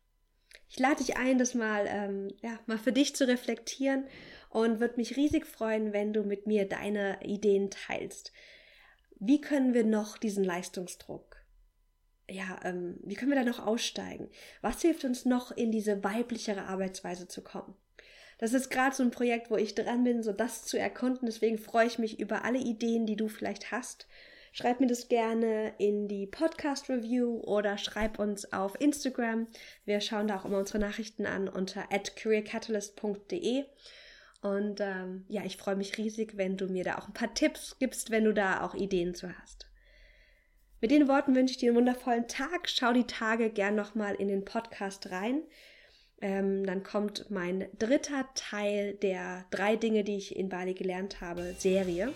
Ich 0.68 0.78
lade 0.78 0.96
dich 0.96 1.16
ein, 1.16 1.38
das 1.38 1.54
mal, 1.54 1.86
ähm, 1.88 2.28
ja, 2.42 2.58
mal 2.66 2.78
für 2.78 2.92
dich 2.92 3.14
zu 3.14 3.26
reflektieren 3.26 4.06
und 4.50 4.80
würde 4.80 4.96
mich 4.96 5.16
riesig 5.16 5.46
freuen, 5.46 5.92
wenn 5.92 6.12
du 6.12 6.22
mit 6.22 6.46
mir 6.46 6.68
deine 6.68 7.18
Ideen 7.22 7.70
teilst. 7.70 8.32
Wie 9.18 9.40
können 9.40 9.74
wir 9.74 9.84
noch 9.84 10.18
diesen 10.18 10.44
Leistungsdruck, 10.44 11.36
ja, 12.28 12.58
ähm, 12.64 12.98
wie 13.02 13.14
können 13.14 13.30
wir 13.30 13.38
da 13.38 13.44
noch 13.44 13.64
aussteigen? 13.64 14.28
Was 14.60 14.82
hilft 14.82 15.04
uns 15.04 15.24
noch 15.24 15.52
in 15.52 15.70
diese 15.70 16.02
weiblichere 16.02 16.64
Arbeitsweise 16.64 17.28
zu 17.28 17.42
kommen? 17.42 17.76
Das 18.38 18.52
ist 18.52 18.68
gerade 18.70 18.94
so 18.94 19.02
ein 19.02 19.10
Projekt, 19.10 19.50
wo 19.50 19.56
ich 19.56 19.74
dran 19.74 20.04
bin, 20.04 20.22
so 20.22 20.32
das 20.32 20.64
zu 20.64 20.78
erkunden. 20.78 21.26
Deswegen 21.26 21.58
freue 21.58 21.86
ich 21.86 21.98
mich 21.98 22.18
über 22.18 22.44
alle 22.44 22.58
Ideen, 22.58 23.06
die 23.06 23.16
du 23.16 23.28
vielleicht 23.28 23.70
hast. 23.70 24.06
Schreib 24.56 24.80
mir 24.80 24.86
das 24.86 25.08
gerne 25.08 25.74
in 25.76 26.08
die 26.08 26.26
Podcast-Review 26.26 27.42
oder 27.42 27.76
schreib 27.76 28.18
uns 28.18 28.54
auf 28.54 28.80
Instagram. 28.80 29.48
Wir 29.84 30.00
schauen 30.00 30.28
da 30.28 30.38
auch 30.38 30.46
immer 30.46 30.56
unsere 30.56 30.78
Nachrichten 30.78 31.26
an 31.26 31.46
unter 31.46 31.82
careercatalyst.de. 31.82 33.64
Und 34.40 34.80
ähm, 34.80 35.26
ja, 35.28 35.44
ich 35.44 35.58
freue 35.58 35.76
mich 35.76 35.98
riesig, 35.98 36.38
wenn 36.38 36.56
du 36.56 36.68
mir 36.68 36.84
da 36.84 36.96
auch 36.96 37.06
ein 37.06 37.12
paar 37.12 37.34
Tipps 37.34 37.78
gibst, 37.78 38.10
wenn 38.10 38.24
du 38.24 38.32
da 38.32 38.62
auch 38.62 38.74
Ideen 38.74 39.14
zu 39.14 39.28
hast. 39.28 39.66
Mit 40.80 40.90
den 40.90 41.06
Worten 41.06 41.34
wünsche 41.34 41.52
ich 41.52 41.58
dir 41.58 41.68
einen 41.68 41.76
wundervollen 41.76 42.26
Tag. 42.26 42.70
Schau 42.70 42.94
die 42.94 43.06
Tage 43.06 43.50
gern 43.50 43.74
nochmal 43.74 44.14
in 44.14 44.28
den 44.28 44.46
Podcast 44.46 45.10
rein. 45.10 45.42
Ähm, 46.22 46.64
dann 46.64 46.82
kommt 46.82 47.30
mein 47.30 47.68
dritter 47.78 48.26
Teil 48.34 48.94
der 48.94 49.44
drei 49.50 49.76
Dinge, 49.76 50.02
die 50.02 50.16
ich 50.16 50.34
in 50.34 50.48
Bali 50.48 50.72
gelernt 50.72 51.20
habe, 51.20 51.54
Serie. 51.58 52.14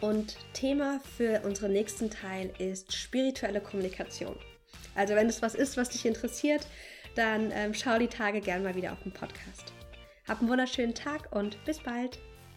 Und 0.00 0.36
Thema 0.54 1.00
für 1.16 1.42
unseren 1.44 1.72
nächsten 1.72 2.10
Teil 2.10 2.52
ist 2.58 2.92
spirituelle 2.92 3.60
Kommunikation. 3.60 4.36
Also 4.94 5.14
wenn 5.14 5.28
es 5.28 5.42
was 5.42 5.54
ist, 5.54 5.76
was 5.76 5.90
dich 5.90 6.06
interessiert, 6.06 6.66
dann 7.14 7.50
ähm, 7.52 7.74
schau 7.74 7.98
die 7.98 8.08
Tage 8.08 8.40
gern 8.40 8.62
mal 8.62 8.74
wieder 8.74 8.92
auf 8.92 9.02
den 9.02 9.12
Podcast. 9.12 9.72
Hab 10.26 10.40
einen 10.40 10.48
wunderschönen 10.48 10.94
Tag 10.94 11.34
und 11.34 11.62
bis 11.64 11.80
bald. 11.80 12.18